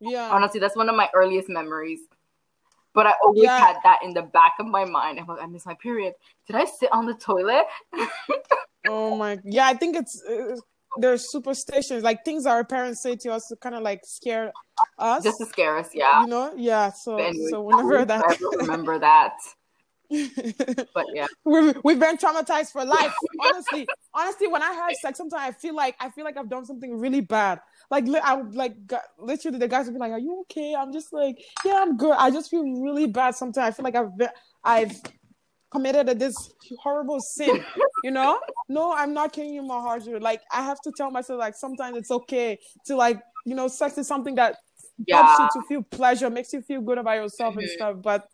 Yeah. 0.00 0.28
Honestly, 0.30 0.60
that's 0.60 0.76
one 0.76 0.88
of 0.88 0.96
my 0.96 1.08
earliest 1.14 1.48
memories. 1.48 2.00
But 2.94 3.06
I 3.06 3.14
always 3.22 3.42
yeah. 3.42 3.58
had 3.58 3.76
that 3.84 4.00
in 4.02 4.14
the 4.14 4.22
back 4.22 4.54
of 4.58 4.66
my 4.66 4.84
mind. 4.84 5.20
I'm 5.20 5.26
like, 5.26 5.42
I 5.42 5.46
miss 5.46 5.66
my 5.66 5.74
period. 5.74 6.14
Did 6.46 6.56
I 6.56 6.64
sit 6.64 6.90
on 6.92 7.06
the 7.06 7.14
toilet? 7.14 7.66
oh 8.88 9.16
my! 9.16 9.38
Yeah, 9.44 9.66
I 9.66 9.74
think 9.74 9.96
it's. 9.96 10.22
Uh, 10.22 10.56
There's 10.96 11.30
superstitions, 11.30 12.02
like 12.02 12.24
things 12.24 12.46
our 12.46 12.64
parents 12.64 13.02
say 13.02 13.16
to 13.16 13.32
us 13.32 13.46
to 13.48 13.56
kind 13.56 13.74
of 13.74 13.82
like 13.82 14.00
scare 14.04 14.52
us. 14.98 15.24
Just 15.24 15.38
to 15.38 15.46
scare 15.46 15.76
us, 15.78 15.90
yeah. 15.94 16.22
You 16.22 16.28
know, 16.28 16.54
yeah. 16.56 16.90
So, 16.90 17.16
anyway, 17.16 17.50
so 17.50 17.62
whenever 17.62 18.04
that, 18.04 18.24
I 18.24 18.36
remember 18.56 18.98
that. 18.98 19.34
but 20.10 21.04
yeah, 21.12 21.26
we've, 21.44 21.76
we've 21.84 22.00
been 22.00 22.16
traumatized 22.16 22.72
for 22.72 22.84
life. 22.84 23.12
honestly, 23.44 23.86
honestly, 24.14 24.48
when 24.48 24.62
I 24.62 24.72
have 24.72 24.92
sex, 24.94 25.18
sometimes 25.18 25.42
I 25.42 25.52
feel 25.52 25.74
like 25.74 25.96
I 26.00 26.08
feel 26.08 26.24
like 26.24 26.38
I've 26.38 26.48
done 26.48 26.64
something 26.64 26.98
really 26.98 27.20
bad. 27.20 27.60
Like 27.90 28.08
I 28.08 28.34
would 28.34 28.54
like 28.54 28.74
literally 29.18 29.58
the 29.58 29.68
guys 29.68 29.86
would 29.86 29.94
be 29.94 30.00
like, 30.00 30.12
"Are 30.12 30.18
you 30.18 30.40
okay?" 30.42 30.74
I'm 30.74 30.92
just 30.92 31.12
like, 31.12 31.38
"Yeah, 31.64 31.80
I'm 31.82 31.96
good." 31.98 32.16
I 32.18 32.30
just 32.30 32.50
feel 32.50 32.62
really 32.62 33.06
bad 33.06 33.34
sometimes. 33.34 33.74
I 33.74 33.76
feel 33.76 33.84
like 33.84 33.96
I've 33.96 34.16
been, 34.16 34.30
I've 34.64 34.96
committed 35.70 36.08
a 36.08 36.14
this 36.14 36.52
horrible 36.80 37.20
sin 37.20 37.62
you 38.02 38.10
know 38.10 38.40
no 38.68 38.92
i'm 38.94 39.12
not 39.12 39.32
kidding 39.32 39.52
you 39.52 39.62
my 39.62 39.78
heart 39.80 40.02
like 40.22 40.40
i 40.52 40.62
have 40.62 40.80
to 40.80 40.90
tell 40.96 41.10
myself 41.10 41.38
like 41.38 41.54
sometimes 41.54 41.96
it's 41.96 42.10
okay 42.10 42.58
to 42.86 42.96
like 42.96 43.20
you 43.44 43.54
know 43.54 43.68
sex 43.68 43.98
is 43.98 44.06
something 44.06 44.34
that 44.34 44.56
yeah. 45.06 45.36
helps 45.36 45.54
you 45.54 45.60
to 45.60 45.68
feel 45.68 45.82
pleasure 45.82 46.30
makes 46.30 46.52
you 46.52 46.62
feel 46.62 46.80
good 46.80 46.98
about 46.98 47.16
yourself 47.16 47.52
mm-hmm. 47.52 47.60
and 47.60 47.70
stuff 47.70 47.96
but 48.02 48.28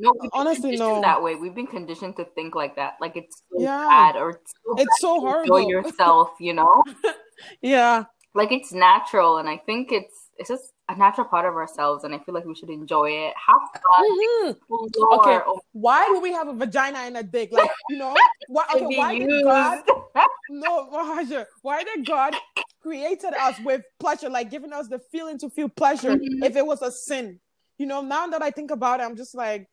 no, 0.00 0.14
honestly, 0.32 0.76
no. 0.76 1.02
That 1.02 1.22
way, 1.22 1.34
we've 1.34 1.54
been 1.54 1.66
conditioned 1.66 2.16
to 2.16 2.24
think 2.34 2.54
like 2.54 2.74
that. 2.76 2.94
Like 3.02 3.16
it's 3.16 3.42
so 3.52 3.60
yeah. 3.60 3.86
bad 3.86 4.16
or 4.16 4.30
it's 4.30 4.52
so, 4.64 4.74
it's 4.78 5.00
so 5.00 5.20
horrible. 5.20 5.56
Enjoy 5.58 5.68
yourself, 5.68 6.30
you 6.40 6.54
know. 6.54 6.82
yeah, 7.60 8.04
like 8.34 8.50
it's 8.50 8.72
natural, 8.72 9.36
and 9.36 9.46
I 9.46 9.58
think 9.58 9.92
it's 9.92 10.30
it's 10.38 10.48
just 10.48 10.72
a 10.90 10.98
natural 10.98 11.26
part 11.26 11.46
of 11.46 11.54
ourselves, 11.54 12.04
and 12.04 12.14
I 12.14 12.18
feel 12.18 12.34
like 12.34 12.44
we 12.44 12.54
should 12.54 12.70
enjoy 12.70 13.10
it. 13.10 13.34
Have 13.46 13.60
fun. 13.72 14.54
Mm-hmm. 14.54 15.14
Okay, 15.14 15.38
why 15.72 16.06
do 16.06 16.20
we 16.20 16.32
have 16.32 16.48
a 16.48 16.52
vagina 16.52 16.98
and 16.98 17.16
a 17.16 17.22
dick? 17.22 17.52
Like 17.52 17.70
you 17.88 17.98
know, 17.98 18.14
why, 18.48 18.64
okay, 18.74 18.96
why 18.96 19.18
did 19.18 19.44
God? 19.44 19.82
no, 20.50 20.88
Mahaja, 20.90 21.46
why 21.62 21.84
did 21.84 22.06
God 22.06 22.34
created 22.82 23.34
us 23.34 23.56
with 23.64 23.82
pleasure, 23.98 24.28
like 24.28 24.50
giving 24.50 24.72
us 24.72 24.88
the 24.88 24.98
feeling 24.98 25.38
to 25.38 25.48
feel 25.50 25.68
pleasure? 25.68 26.16
Mm-hmm. 26.16 26.42
If 26.42 26.56
it 26.56 26.66
was 26.66 26.82
a 26.82 26.90
sin, 26.90 27.38
you 27.78 27.86
know, 27.86 28.00
now 28.00 28.26
that 28.26 28.42
I 28.42 28.50
think 28.50 28.70
about 28.70 29.00
it, 29.00 29.04
I'm 29.04 29.16
just 29.16 29.34
like, 29.34 29.68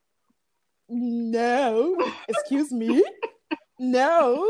no, 0.88 1.98
excuse 2.28 2.72
me, 2.72 3.04
no 3.80 4.48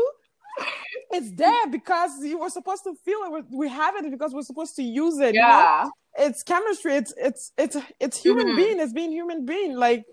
it's 1.10 1.30
there 1.32 1.66
because 1.70 2.22
you 2.22 2.38
were 2.38 2.50
supposed 2.50 2.84
to 2.84 2.94
feel 3.04 3.18
it. 3.24 3.44
We 3.50 3.68
have 3.68 3.96
it 3.96 4.10
because 4.10 4.32
we're 4.32 4.42
supposed 4.42 4.76
to 4.76 4.82
use 4.82 5.18
it. 5.18 5.34
Yeah. 5.34 5.80
You 5.80 5.84
know? 5.84 5.92
It's 6.18 6.42
chemistry. 6.42 6.94
It's 6.96 7.14
it's 7.16 7.52
it's 7.56 7.76
it's 8.00 8.20
human 8.20 8.48
mm-hmm. 8.48 8.56
being. 8.56 8.80
It's 8.80 8.92
being 8.92 9.12
human 9.12 9.46
being. 9.46 9.76
Like 9.76 10.04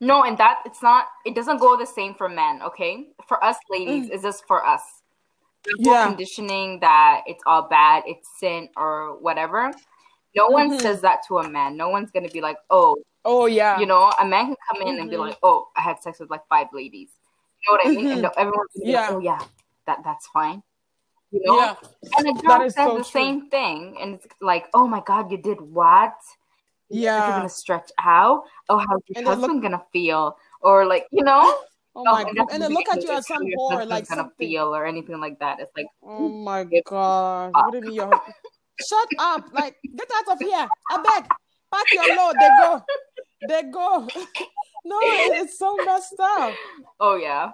no, 0.00 0.22
and 0.22 0.38
that 0.38 0.60
it's 0.64 0.82
not. 0.82 1.06
It 1.24 1.34
doesn't 1.34 1.58
go 1.58 1.76
the 1.76 1.86
same 1.86 2.14
for 2.14 2.28
men. 2.28 2.62
Okay, 2.62 3.08
for 3.26 3.42
us 3.42 3.56
ladies, 3.70 4.08
mm. 4.08 4.14
it's 4.14 4.22
just 4.22 4.44
for 4.46 4.64
us. 4.64 4.82
yeah. 5.78 6.06
conditioning 6.06 6.80
that 6.80 7.22
it's 7.26 7.42
all 7.46 7.68
bad, 7.68 8.02
it's 8.06 8.28
sin 8.38 8.68
or 8.76 9.18
whatever. 9.20 9.72
No 10.36 10.48
mm-hmm. 10.48 10.70
one 10.70 10.80
says 10.80 11.00
that 11.02 11.20
to 11.28 11.38
a 11.38 11.48
man. 11.48 11.76
No 11.76 11.88
one's 11.88 12.10
gonna 12.10 12.28
be 12.28 12.40
like, 12.40 12.58
"Oh, 12.70 12.96
Oh 13.24 13.46
yeah. 13.46 13.78
You 13.80 13.86
know, 13.86 14.12
a 14.20 14.26
man 14.26 14.46
can 14.46 14.56
come 14.70 14.82
in 14.86 15.00
and 15.00 15.08
be 15.08 15.16
Mhm. 15.16 15.28
like, 15.28 15.38
"Oh, 15.42 15.68
I 15.76 15.80
had 15.80 16.02
sex 16.02 16.20
with 16.20 16.30
like 16.30 16.46
five 16.48 16.68
ladies." 16.72 17.10
You 17.60 17.72
know 17.72 17.78
what 17.78 17.86
I 17.86 17.90
mean? 17.90 18.10
And 18.10 18.24
Mhm. 18.24 18.32
everyone's 18.36 18.70
gonna 18.74 18.84
be 18.84 18.92
like, 18.92 19.10
Yeah. 19.10 19.16
"Oh 19.16 19.18
yeah, 19.20 19.38
that 19.86 20.04
that's 20.04 20.26
fine." 20.28 20.62
You 21.34 21.40
know, 21.42 21.58
Yeah. 21.58 21.74
and 22.16 22.28
a 22.30 22.32
That 22.34 22.44
girl 22.46 22.70
says 22.70 22.74
so 22.78 22.94
the 22.94 23.02
true. 23.02 23.18
same 23.18 23.38
thing, 23.50 23.98
and 24.00 24.14
it's 24.14 24.26
like, 24.40 24.70
"Oh 24.72 24.86
my 24.86 25.02
god, 25.02 25.32
you 25.34 25.38
did 25.50 25.58
what? 25.60 26.14
Yeah. 26.88 27.18
You're 27.26 27.36
gonna 27.42 27.48
stretch 27.50 27.90
out? 27.98 28.44
Oh, 28.70 28.78
how's 28.78 29.02
your 29.10 29.18
And 29.18 29.26
they 29.26 29.30
look- 29.34 29.40
husband 29.40 29.62
gonna 29.66 29.82
feel?" 29.92 30.38
Or 30.62 30.86
like, 30.86 31.06
you 31.10 31.24
know, 31.26 31.42
Oh, 31.96 32.02
oh 32.02 32.04
my 32.04 32.22
and 32.22 32.36
god. 32.38 32.48
And 32.52 32.62
the 32.62 32.68
they 32.68 32.74
look 32.74 32.86
at 32.90 33.02
you 33.02 33.10
as 33.10 33.26
how 33.26 33.34
some 33.38 33.46
whore, 33.58 33.82
like 33.86 34.06
gonna 34.08 34.22
something. 34.30 34.38
feel 34.38 34.74
or 34.74 34.86
anything 34.86 35.18
like 35.20 35.38
that. 35.40 35.58
It's 35.60 35.74
like, 35.76 35.86
Oh 36.02 36.28
hmm, 36.28 36.44
my 36.44 36.62
god. 36.86 37.50
fuck. 37.54 37.66
What 37.66 37.72
do 37.82 37.90
you 37.90 37.94
your 37.98 38.10
Shut 38.88 39.08
up. 39.18 39.42
Like 39.52 39.74
get 39.94 40.10
out 40.18 40.28
of 40.34 40.38
here. 40.38 40.66
I 40.90 40.94
beg. 41.02 41.22
Pack 41.72 41.86
your 41.92 42.08
load. 42.16 42.34
They 42.38 42.50
go. 42.62 42.70
They 43.48 43.62
go. 43.70 44.08
No, 44.86 44.98
it's 45.02 45.58
so 45.58 45.76
messed 45.86 46.20
up. 46.20 46.52
oh 47.00 47.16
yeah, 47.16 47.52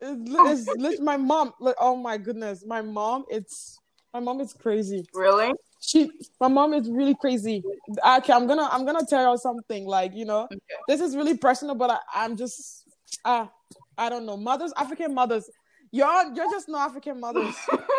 It's, 0.00 0.68
it's 0.68 1.00
my 1.00 1.16
mom. 1.16 1.52
Like, 1.60 1.76
oh 1.80 1.96
my 1.96 2.18
goodness, 2.18 2.64
my 2.66 2.82
mom. 2.82 3.24
It's 3.30 3.78
my 4.12 4.20
mom 4.20 4.40
is 4.40 4.52
crazy. 4.52 5.04
really? 5.14 5.52
She, 5.80 6.10
my 6.40 6.48
mom 6.48 6.72
is 6.74 6.90
really 6.90 7.14
crazy. 7.14 7.62
Okay, 7.90 8.32
I'm 8.32 8.46
gonna, 8.46 8.68
I'm 8.72 8.84
gonna 8.84 9.04
tell 9.08 9.30
you 9.30 9.38
something. 9.38 9.86
Like 9.86 10.14
you 10.14 10.24
know, 10.24 10.44
Okay. 10.44 10.58
this 10.88 11.00
is 11.00 11.14
really 11.16 11.36
personal, 11.36 11.74
but 11.74 11.90
I, 11.90 11.98
I'm 12.14 12.36
just, 12.36 12.84
ah, 13.24 13.50
I 13.98 14.08
don't 14.08 14.26
know. 14.26 14.36
Mothers, 14.36 14.72
African 14.76 15.14
mothers, 15.14 15.48
you're, 15.92 16.34
you're 16.34 16.50
just 16.50 16.68
no 16.68 16.78
African 16.78 17.20
mothers. 17.20 17.54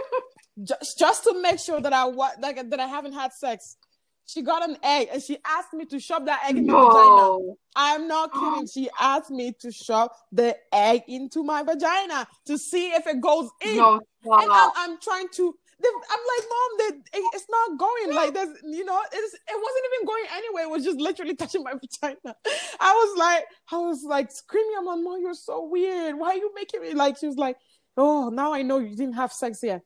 just, 0.64 0.98
just 0.98 1.24
to 1.24 1.40
make 1.42 1.60
sure 1.60 1.80
that 1.80 1.94
I 1.94 2.06
what, 2.06 2.40
like 2.42 2.70
that 2.70 2.80
I 2.80 2.88
haven't 2.88 3.14
had 3.14 3.32
sex. 3.34 3.78
She 4.28 4.42
got 4.44 4.68
an 4.70 4.78
egg 4.84 5.08
and 5.14 5.24
she 5.24 5.38
asked 5.46 5.74
me 5.74 5.86
to 5.86 6.00
shove 6.00 6.26
that 6.26 6.42
egg 6.48 6.58
in 6.58 6.66
my 6.68 6.74
vagina. 6.76 7.32
I'm 7.76 8.08
not 8.08 8.34
kidding. 8.34 8.68
She 8.68 8.90
asked 9.00 9.32
me 9.32 9.54
to 9.62 9.72
shove 9.72 10.10
the 10.32 10.56
egg 10.74 11.04
into 11.08 11.44
my 11.44 11.64
vagina 11.64 12.28
to 12.46 12.58
see 12.58 12.90
if 12.92 13.08
it 13.08 13.22
goes 13.22 13.50
in. 13.62 13.78
No, 13.78 14.00
and 14.44 14.52
I'm. 14.52 14.92
I'm 14.92 15.00
trying 15.02 15.28
to. 15.34 15.56
I'm 15.80 15.94
like, 15.94 16.50
mom, 16.50 16.72
the, 16.80 17.18
it- 17.20 17.32
it's 17.36 17.46
not 17.50 17.78
going. 17.78 18.14
Like, 18.16 18.34
there's, 18.34 18.50
you 18.64 18.84
know, 18.84 19.00
it's, 19.14 19.34
it 19.36 19.40
wasn't 19.48 19.86
even 19.94 20.08
going 20.08 20.24
anywhere. 20.36 20.64
It 20.64 20.70
was 20.72 20.84
just 20.84 21.00
literally 21.00 21.36
touching 21.42 21.64
my 21.64 21.74
vagina. 21.74 22.36
I 22.80 22.94
was 22.94 23.18
like, 23.18 23.46
I 23.72 23.78
was 23.78 24.04
like 24.04 24.32
screaming. 24.32 24.74
I'm 24.80 24.86
like, 24.86 25.00
mom, 25.04 25.22
you're 25.22 25.36
so 25.36 25.66
weird. 25.68 26.18
Why 26.18 26.30
are 26.30 26.36
you 26.36 26.52
making 26.56 26.82
me 26.82 26.94
like? 26.96 27.18
She 27.20 27.28
was 27.28 27.38
like, 27.38 27.58
oh, 27.96 28.30
now 28.30 28.54
I 28.54 28.64
know 28.64 28.80
you 28.80 28.96
didn't 28.96 29.14
have 29.14 29.32
sex 29.32 29.60
yet. 29.64 29.84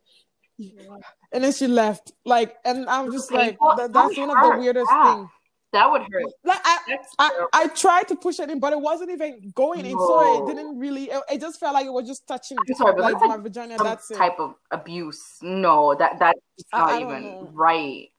And 1.32 1.44
then 1.44 1.52
she 1.54 1.68
left. 1.68 2.12
Like, 2.26 2.56
and 2.66 2.88
I'm 2.90 3.12
just 3.12 3.32
like, 3.32 3.58
that, 3.60 3.78
That 3.78 3.94
that's 3.94 4.18
one 4.18 4.30
of 4.30 4.38
the 4.42 4.60
weirdest 4.60 4.92
Yeah. 4.92 5.16
things. 5.16 5.30
That 5.74 5.90
would 5.90 6.02
hurt. 6.02 6.26
Like, 6.44 6.60
I, 6.66 6.78
I. 7.18 7.46
I 7.54 7.68
tried 7.70 8.10
to 8.10 8.16
push 8.18 8.42
it 8.42 8.50
in, 8.50 8.60
but 8.60 8.74
it 8.74 8.82
wasn't 8.82 9.10
even 9.12 9.54
going 9.56 9.86
in, 9.86 9.98
so 9.98 10.20
it 10.20 10.54
didn't 10.54 10.78
really. 10.78 11.06
It, 11.06 11.24
it 11.32 11.40
just 11.40 11.62
felt 11.62 11.74
like 11.74 11.86
it 11.86 11.94
was 11.94 12.06
just 12.06 12.28
touching, 12.28 12.58
sorry, 12.76 13.02
like 13.02 13.16
my 13.22 13.28
like 13.28 13.44
vagina. 13.44 13.78
That's 13.78 14.12
it. 14.12 14.18
type 14.18 14.38
of 14.38 14.56
abuse. 14.72 15.38
No, 15.42 15.96
that 15.96 16.20
that's 16.20 16.40
not 16.74 16.90
I 16.90 17.00
don't 17.00 17.10
even 17.10 17.24
know. 17.24 17.50
right. 17.54 18.10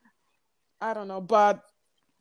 I 0.80 0.94
don't 0.94 1.08
know, 1.08 1.20
but 1.20 1.62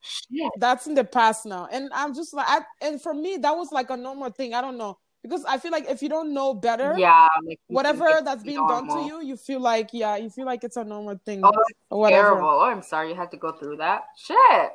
Shit. 0.01 0.51
that's 0.57 0.85
in 0.85 0.95
the 0.95 1.05
past 1.05 1.45
now, 1.45 1.69
and 1.71 1.89
I'm 1.93 2.13
just 2.13 2.33
like, 2.33 2.47
I, 2.49 2.59
and 2.81 3.01
for 3.01 3.13
me, 3.13 3.37
that 3.37 3.55
was 3.55 3.71
like 3.71 3.89
a 3.89 3.95
normal 3.95 4.31
thing. 4.31 4.53
I 4.53 4.59
don't 4.59 4.77
know 4.77 4.97
because 5.21 5.45
I 5.45 5.57
feel 5.57 5.71
like 5.71 5.89
if 5.89 6.01
you 6.01 6.09
don't 6.09 6.33
know 6.33 6.53
better, 6.53 6.95
Yeah, 6.97 7.27
like 7.45 7.59
whatever 7.67 8.21
that's 8.23 8.43
being 8.43 8.65
done 8.67 8.87
to 8.87 9.01
you, 9.05 9.21
you 9.21 9.37
feel 9.37 9.59
like 9.59 9.89
yeah, 9.93 10.15
you 10.17 10.29
feel 10.29 10.45
like 10.45 10.63
it's 10.63 10.77
a 10.77 10.83
normal 10.83 11.19
thing 11.25 11.41
Oh, 11.43 11.51
or 11.89 11.99
whatever. 12.01 12.29
terrible. 12.29 12.49
Oh, 12.49 12.61
I'm 12.61 12.81
sorry 12.81 13.09
you 13.09 13.15
had 13.15 13.31
to 13.31 13.37
go 13.37 13.51
through 13.51 13.77
that. 13.77 14.03
Shit. 14.17 14.71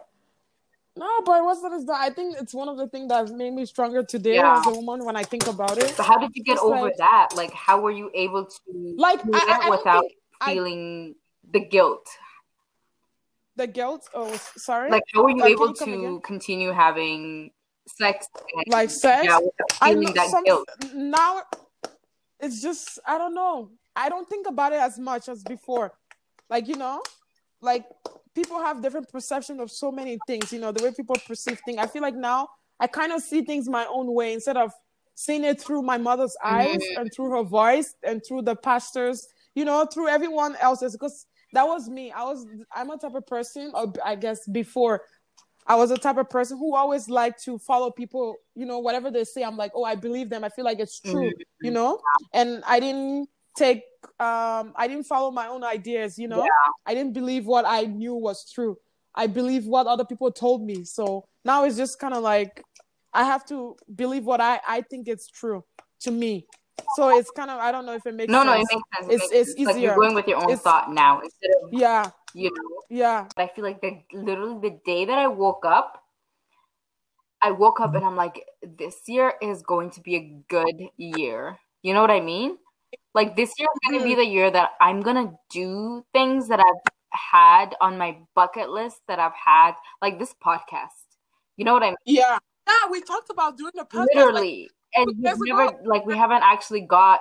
No, 0.98 1.20
but 1.26 1.44
what's 1.44 1.60
that? 1.62 1.72
Is 1.72 1.84
that 1.86 2.00
I 2.00 2.08
think 2.10 2.36
it's 2.40 2.54
one 2.54 2.68
of 2.70 2.78
the 2.78 2.88
things 2.88 3.08
that's 3.08 3.30
made 3.30 3.52
me 3.52 3.66
stronger 3.66 4.02
today 4.02 4.36
Yeah. 4.36 4.58
as 4.60 4.66
a 4.66 4.70
woman 4.70 5.04
when 5.04 5.14
I 5.16 5.24
think 5.24 5.46
about 5.46 5.76
it. 5.76 5.90
So 5.90 6.02
how 6.02 6.16
did 6.18 6.30
you 6.34 6.42
get 6.42 6.54
It's 6.54 6.62
over 6.62 6.80
like- 6.80 6.96
that? 6.96 7.28
Like, 7.36 7.52
how 7.52 7.80
were 7.80 7.90
you 7.90 8.10
able 8.14 8.46
to 8.46 8.60
Like 8.96 9.20
I, 9.34 9.60
I, 9.64 9.70
without 9.70 10.04
I- 10.40 10.54
feeling 10.54 11.16
the 11.52 11.60
guilt? 11.60 12.06
the 13.56 13.66
guilt. 13.66 14.08
Oh, 14.14 14.34
sorry. 14.56 14.90
Like, 14.90 15.02
how 15.14 15.22
were 15.22 15.30
you 15.30 15.42
Uh, 15.42 15.46
able 15.48 15.68
you 15.68 15.74
to 15.86 16.20
continue 16.20 16.72
having 16.72 17.50
sex? 17.86 18.28
like 18.68 18.90
sex. 18.90 19.24
yeah, 19.24 19.38
I 19.80 19.92
feeling 19.92 20.08
know 20.08 20.12
that 20.14 20.30
some, 20.30 20.44
guilt. 20.44 20.68
now 20.94 21.42
it's 22.40 22.62
just 22.62 22.98
I 23.06 23.18
don't 23.18 23.34
know. 23.34 23.70
I 23.94 24.08
don't 24.08 24.28
think 24.28 24.46
about 24.46 24.72
it 24.72 24.80
as 24.80 24.98
much 24.98 25.28
as 25.28 25.42
before. 25.42 25.92
Like, 26.50 26.68
you 26.68 26.76
know, 26.76 27.02
like 27.60 27.84
people 28.34 28.60
have 28.60 28.82
different 28.82 29.10
perception 29.10 29.58
of 29.60 29.70
so 29.70 29.90
many 29.90 30.18
things, 30.26 30.52
you 30.52 30.60
know, 30.60 30.70
the 30.70 30.84
way 30.84 30.92
people 30.92 31.16
perceive 31.26 31.58
things. 31.64 31.78
I 31.78 31.86
feel 31.86 32.02
like 32.02 32.14
now 32.14 32.48
I 32.78 32.86
kind 32.86 33.12
of 33.12 33.22
see 33.22 33.42
things 33.42 33.68
my 33.68 33.86
own 33.86 34.12
way 34.12 34.34
instead 34.34 34.56
of 34.56 34.72
seeing 35.14 35.44
it 35.44 35.60
through 35.60 35.82
my 35.82 35.96
mother's 35.96 36.36
mm-hmm. 36.44 36.56
eyes 36.56 36.82
and 36.96 37.10
through 37.14 37.30
her 37.30 37.42
voice 37.42 37.94
and 38.02 38.22
through 38.26 38.42
the 38.42 38.54
pastors, 38.54 39.26
you 39.54 39.64
know, 39.64 39.86
through 39.86 40.08
everyone 40.08 40.56
else's 40.56 40.92
because 40.92 41.26
that 41.54 41.66
was 41.66 41.88
me. 41.88 42.12
I 42.12 42.22
was 42.24 42.46
I'm 42.74 42.90
a 42.90 42.98
type 42.98 43.14
of 43.14 43.26
person, 43.26 43.72
or 43.74 43.92
I 44.04 44.14
guess 44.14 44.46
before 44.46 45.02
I 45.68 45.74
was 45.74 45.90
a 45.90 45.96
type 45.96 46.16
of 46.16 46.30
person 46.30 46.58
who 46.58 46.74
always 46.76 47.08
liked 47.08 47.42
to 47.44 47.58
follow 47.58 47.90
people, 47.90 48.36
you 48.54 48.66
know, 48.66 48.78
whatever 48.78 49.10
they 49.10 49.24
say, 49.24 49.42
I'm 49.42 49.56
like, 49.56 49.72
oh, 49.74 49.84
I 49.84 49.94
believe 49.96 50.30
them. 50.30 50.44
I 50.44 50.48
feel 50.48 50.64
like 50.64 50.78
it's 50.78 51.00
true, 51.00 51.32
you 51.60 51.70
know? 51.70 52.00
And 52.32 52.62
I 52.66 52.78
didn't 52.80 53.28
take 53.56 53.82
um 54.20 54.72
I 54.76 54.86
didn't 54.86 55.04
follow 55.04 55.30
my 55.30 55.48
own 55.48 55.64
ideas, 55.64 56.18
you 56.18 56.28
know. 56.28 56.42
Yeah. 56.42 56.72
I 56.86 56.94
didn't 56.94 57.14
believe 57.14 57.46
what 57.46 57.64
I 57.66 57.82
knew 57.82 58.14
was 58.14 58.50
true. 58.50 58.76
I 59.14 59.26
believe 59.26 59.66
what 59.66 59.86
other 59.86 60.04
people 60.04 60.30
told 60.30 60.62
me. 60.62 60.84
So 60.84 61.24
now 61.44 61.64
it's 61.64 61.76
just 61.76 61.98
kind 61.98 62.14
of 62.14 62.22
like 62.22 62.62
I 63.12 63.24
have 63.24 63.44
to 63.46 63.76
believe 63.94 64.24
what 64.24 64.40
I 64.40 64.60
I 64.68 64.82
think 64.82 65.08
it's 65.08 65.26
true 65.28 65.64
to 66.00 66.10
me. 66.10 66.46
So 66.94 67.16
it's 67.18 67.30
kind 67.30 67.50
of 67.50 67.58
I 67.58 67.72
don't 67.72 67.86
know 67.86 67.94
if 67.94 68.06
it 68.06 68.14
makes 68.14 68.30
No, 68.30 68.44
sense. 68.44 68.46
no, 68.46 68.52
it 68.52 68.58
makes 68.58 68.70
sense. 68.70 69.06
It 69.08 69.14
It's- 69.14 69.30
makes 69.30 69.32
it's 69.50 69.56
sense. 69.56 69.66
Like 69.74 69.82
you're 69.82 69.96
going 69.96 70.14
with 70.14 70.28
your 70.28 70.36
own 70.36 70.44
It's- 70.44 70.60
thought 70.60 70.92
now 70.92 71.20
instead 71.20 71.50
of 71.64 71.72
Yeah, 71.72 72.10
you 72.36 72.50
know. 72.50 72.82
yeah. 72.90 73.28
I 73.36 73.48
feel 73.48 73.64
like 73.64 73.80
the 73.80 74.02
literally 74.12 74.58
the 74.60 74.78
day 74.84 75.04
that 75.04 75.18
I 75.18 75.26
woke 75.26 75.64
up, 75.64 76.02
I 77.40 77.50
woke 77.50 77.80
up 77.80 77.94
and 77.94 78.04
I'm 78.04 78.16
like, 78.16 78.44
this 78.62 78.96
year 79.06 79.34
is 79.40 79.62
going 79.62 79.90
to 79.92 80.00
be 80.00 80.16
a 80.16 80.42
good 80.48 80.88
year. 80.96 81.58
You 81.82 81.94
know 81.94 82.00
what 82.00 82.10
I 82.10 82.20
mean? 82.20 82.58
Like 83.14 83.36
this 83.36 83.52
year 83.58 83.68
is 83.72 83.88
going 83.88 84.00
to 84.00 84.04
be 84.04 84.12
mm-hmm. 84.12 84.20
the 84.20 84.26
year 84.26 84.50
that 84.50 84.72
I'm 84.80 85.00
gonna 85.00 85.32
do 85.50 86.04
things 86.12 86.48
that 86.48 86.60
I've 86.60 86.92
had 87.10 87.74
on 87.80 87.96
my 87.96 88.18
bucket 88.34 88.70
list 88.70 89.00
that 89.08 89.18
I've 89.18 89.32
had, 89.32 89.72
like 90.02 90.18
this 90.18 90.34
podcast. 90.34 91.16
You 91.56 91.64
know 91.64 91.72
what 91.72 91.82
I 91.82 91.90
mean? 91.90 91.96
Yeah. 92.04 92.38
Yeah, 92.68 92.90
we 92.90 93.00
talked 93.00 93.30
about 93.30 93.56
doing 93.56 93.72
the 93.74 93.84
podcast. 93.84 94.08
like, 94.08 94.14
Literally, 94.14 94.70
and 94.94 95.06
we've 95.06 95.18
never 95.18 95.70
like 95.84 96.04
we 96.04 96.16
haven't 96.16 96.42
actually 96.42 96.80
got 96.80 97.20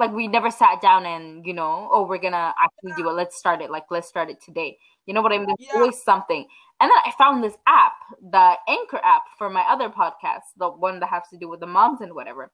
like 0.00 0.12
we 0.12 0.26
never 0.26 0.50
sat 0.50 0.80
down 0.80 1.06
and 1.06 1.46
you 1.46 1.52
know 1.52 1.88
oh 1.92 2.06
we're 2.06 2.18
gonna 2.18 2.54
actually 2.60 2.92
do 2.96 3.08
it. 3.08 3.12
Let's 3.12 3.36
start 3.36 3.60
it. 3.62 3.70
Like 3.70 3.84
let's 3.90 4.08
start 4.08 4.30
it 4.30 4.42
today. 4.42 4.78
You 5.06 5.14
know 5.14 5.22
what 5.22 5.32
i 5.32 5.38
mean? 5.38 5.46
There's 5.46 5.68
Yeah. 5.72 5.80
always 5.80 6.02
something. 6.02 6.46
And 6.80 6.90
then 6.90 6.98
i 7.04 7.12
found 7.18 7.44
this 7.44 7.56
app 7.68 7.92
the 8.20 8.54
anchor 8.68 9.00
app 9.04 9.24
for 9.38 9.50
my 9.50 9.62
other 9.62 9.88
podcast 9.90 10.46
the 10.56 10.68
one 10.70 11.00
that 11.00 11.10
has 11.10 11.24
to 11.30 11.36
do 11.38 11.48
with 11.48 11.60
the 11.60 11.66
moms 11.66 12.00
and 12.00 12.14
whatever. 12.14 12.50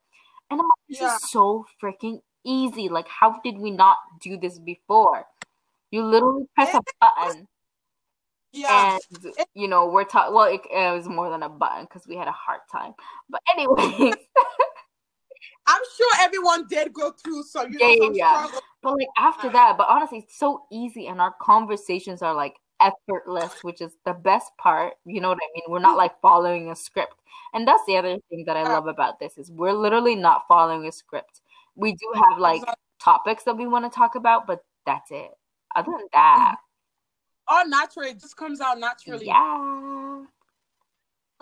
And 0.50 0.60
i'm 0.60 0.66
like 0.66 0.84
this 0.88 1.00
Yeah. 1.00 1.14
is 1.16 1.30
so 1.30 1.66
freaking 1.82 2.20
easy. 2.44 2.88
Like 2.88 3.08
how 3.08 3.40
did 3.44 3.58
we 3.58 3.70
not 3.70 3.98
do 4.22 4.36
this 4.36 4.58
before? 4.58 5.26
You 5.90 6.04
literally 6.04 6.46
press 6.54 6.74
a 6.74 6.82
button 7.00 7.48
yeah. 8.52 8.98
and 9.22 9.34
you 9.54 9.68
know 9.68 9.86
we're 9.86 10.04
talking 10.04 10.34
well 10.34 10.46
it, 10.52 10.60
it 10.70 10.94
was 10.96 11.08
more 11.08 11.30
than 11.30 11.42
a 11.42 11.48
button 11.48 11.84
because 11.84 12.06
we 12.08 12.16
had 12.16 12.28
a 12.28 12.32
hard 12.32 12.60
time. 12.72 12.94
But 13.30 13.40
anyways 13.54 14.16
I'm 15.66 15.82
sure 15.96 16.10
everyone 16.20 16.66
did 16.68 16.92
go 16.92 17.10
through 17.12 17.42
some, 17.44 17.72
you 17.72 17.78
know, 17.78 17.88
Yeah, 17.88 18.04
some 18.04 18.14
yeah. 18.14 18.36
struggle. 18.44 18.60
But 18.82 18.92
like 18.98 19.08
after 19.18 19.50
that, 19.50 19.76
but 19.76 19.88
honestly, 19.88 20.18
it's 20.18 20.38
so 20.38 20.64
easy, 20.70 21.08
and 21.08 21.20
our 21.20 21.34
conversations 21.40 22.22
are 22.22 22.34
like 22.34 22.56
effortless, 22.80 23.52
which 23.62 23.80
is 23.80 23.96
the 24.04 24.12
best 24.12 24.56
part. 24.58 24.94
You 25.04 25.20
know 25.20 25.28
what 25.30 25.38
I 25.38 25.48
mean? 25.54 25.64
We're 25.68 25.80
not 25.80 25.96
like 25.96 26.20
following 26.20 26.70
a 26.70 26.76
script, 26.76 27.14
and 27.52 27.66
that's 27.66 27.84
the 27.86 27.96
other 27.96 28.16
thing 28.30 28.44
that 28.46 28.56
I 28.56 28.62
love 28.62 28.86
about 28.86 29.18
this 29.18 29.38
is 29.38 29.50
we're 29.50 29.72
literally 29.72 30.14
not 30.14 30.44
following 30.46 30.86
a 30.86 30.92
script. 30.92 31.40
We 31.74 31.92
do 31.92 32.12
have 32.14 32.38
like 32.38 32.62
topics 33.00 33.42
that 33.44 33.56
we 33.56 33.66
want 33.66 33.90
to 33.90 33.94
talk 33.94 34.14
about, 34.14 34.46
but 34.46 34.64
that's 34.84 35.10
it. 35.10 35.32
Other 35.74 35.90
than 35.90 36.06
that, 36.12 36.56
All 37.48 37.66
natural, 37.66 38.06
it 38.06 38.20
just 38.20 38.36
comes 38.36 38.60
out 38.60 38.78
naturally. 38.78 39.26
yeah, 39.26 40.22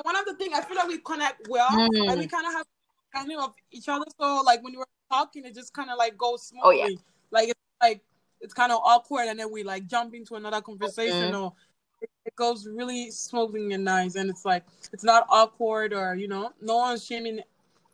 One 0.02 0.16
of 0.16 0.24
the 0.24 0.34
things 0.38 0.56
I 0.56 0.62
feel 0.62 0.76
like 0.76 0.88
we 0.88 0.98
connect 0.98 1.46
well, 1.48 1.68
Mm. 1.70 2.10
and 2.10 2.20
we 2.20 2.26
kind 2.26 2.46
of 2.46 2.52
have 2.54 2.66
kind 3.14 3.30
of 3.38 3.54
each 3.70 3.88
other. 3.88 4.04
So 4.20 4.42
like 4.44 4.62
when 4.62 4.76
we're 4.76 4.84
talking, 5.10 5.44
it 5.44 5.54
just 5.54 5.72
kind 5.72 5.90
of 5.90 5.96
like 5.98 6.16
goes 6.18 6.46
smoothly. 6.48 6.64
Oh, 6.66 6.70
yeah. 6.70 6.88
Like 7.30 7.48
it's 7.50 7.60
like 7.82 8.00
it's 8.40 8.54
kind 8.54 8.72
of 8.72 8.80
awkward, 8.84 9.28
and 9.28 9.38
then 9.38 9.50
we 9.50 9.62
like 9.62 9.86
jump 9.86 10.14
into 10.14 10.34
another 10.34 10.60
conversation, 10.60 11.32
Mhm. 11.32 11.40
or 11.42 11.52
it, 12.00 12.10
it 12.26 12.36
goes 12.36 12.66
really 12.66 13.10
smoothly 13.10 13.72
and 13.72 13.84
nice. 13.84 14.16
And 14.16 14.28
it's 14.30 14.44
like 14.44 14.64
it's 14.92 15.04
not 15.04 15.26
awkward, 15.30 15.92
or 15.92 16.14
you 16.14 16.28
know, 16.28 16.52
no 16.60 16.76
one's 16.76 17.04
shaming 17.04 17.40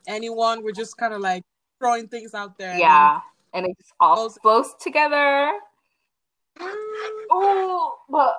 anyone. 0.07 0.63
We're 0.63 0.73
just 0.73 0.97
kind 0.97 1.15
of 1.15 1.21
like 1.21 1.45
throwing 1.79 2.09
things 2.09 2.35
out 2.35 2.59
there. 2.59 2.77
yeah, 2.79 3.21
and 3.55 3.67
it 3.67 3.77
just 3.79 3.93
all 4.01 4.29
flows 4.31 4.75
together. 4.81 5.53
Oh, 7.33 7.99
but 8.09 8.37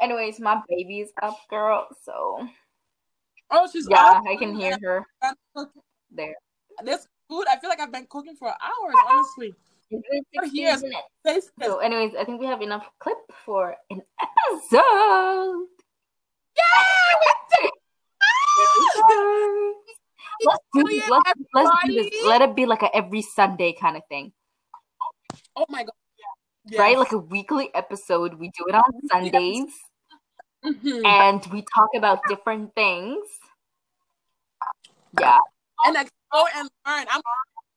anyways, 0.00 0.40
my 0.40 0.62
baby's 0.68 1.10
up, 1.22 1.38
girl. 1.48 1.88
So 2.02 2.48
Oh, 3.50 3.68
she's 3.70 3.88
Yeah, 3.90 3.98
up. 3.98 4.22
I 4.28 4.36
can 4.36 4.54
hear 4.54 4.78
her. 4.80 5.04
There. 6.10 6.34
This 6.84 7.06
food, 7.28 7.44
I 7.50 7.58
feel 7.58 7.68
like 7.70 7.80
I've 7.80 7.92
been 7.92 8.06
cooking 8.08 8.36
for 8.36 8.48
hours, 8.48 8.94
honestly. 9.08 9.54
It's 9.90 10.08
been 10.08 10.22
We're 10.34 10.44
16 10.44 10.54
here. 10.54 10.78
So, 11.62 11.78
anyways, 11.78 12.14
I 12.18 12.24
think 12.24 12.40
we 12.40 12.46
have 12.46 12.62
enough 12.62 12.86
clip 12.98 13.18
for 13.44 13.76
an 13.90 14.00
episode. 14.22 15.66
Yeah, 16.56 17.70
Let's 20.42 20.64
do 20.74 20.82
this. 20.84 21.08
Let's, 21.08 21.32
let's 21.54 21.70
do 21.86 21.94
this. 21.94 22.10
Let 22.24 22.42
it 22.42 22.56
be 22.56 22.66
like 22.66 22.82
a 22.82 22.94
every 22.96 23.22
Sunday 23.22 23.72
kind 23.78 23.96
of 23.96 24.02
thing, 24.08 24.32
Oh 25.56 25.66
my 25.68 25.82
god. 25.82 25.92
Yeah. 26.66 26.80
right? 26.80 26.98
Like 26.98 27.12
a 27.12 27.18
weekly 27.18 27.70
episode. 27.74 28.34
We 28.34 28.48
do 28.56 28.64
it 28.68 28.74
on 28.74 28.82
Sundays, 29.10 29.72
Mhm. 30.64 31.04
and 31.04 31.46
we 31.52 31.62
talk 31.74 31.88
about 31.94 32.20
different 32.28 32.74
things. 32.74 33.26
Yeah, 35.18 35.38
and 35.86 35.96
explore 35.96 36.48
and 36.56 36.68
learn. 36.86 37.06
I'm 37.10 37.20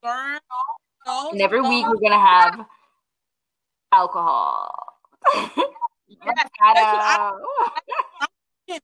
learn. 0.04 0.39
know, 1.06 1.30
and 1.32 1.42
every 1.42 1.62
know. 1.62 1.70
week 1.70 1.86
we're 1.88 1.98
gonna 1.98 2.20
have 2.20 2.66
alcohol. 3.92 5.00
Yes, 5.36 6.50
I- 6.62 7.32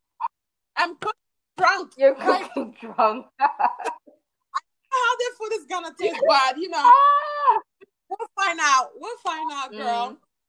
I'm 0.77 0.95
cooking 0.95 1.13
drunk. 1.58 1.91
You're 1.97 2.15
Like, 2.15 2.47
cooking 2.53 2.75
drunk. 2.79 3.25
how 3.39 5.15
their 5.19 5.34
food 5.38 5.53
is 5.53 5.65
gonna 5.69 5.91
taste 5.99 6.21
bad, 6.27 6.58
you 6.58 6.69
know. 6.69 6.82
Ah! 6.84 7.60
We'll 8.10 8.27
find 8.38 8.60
out. 8.62 8.89
We'll 8.95 9.17
find 9.17 9.51
out, 9.53 9.71
girl. 9.71 10.12
Mm. 10.12 10.17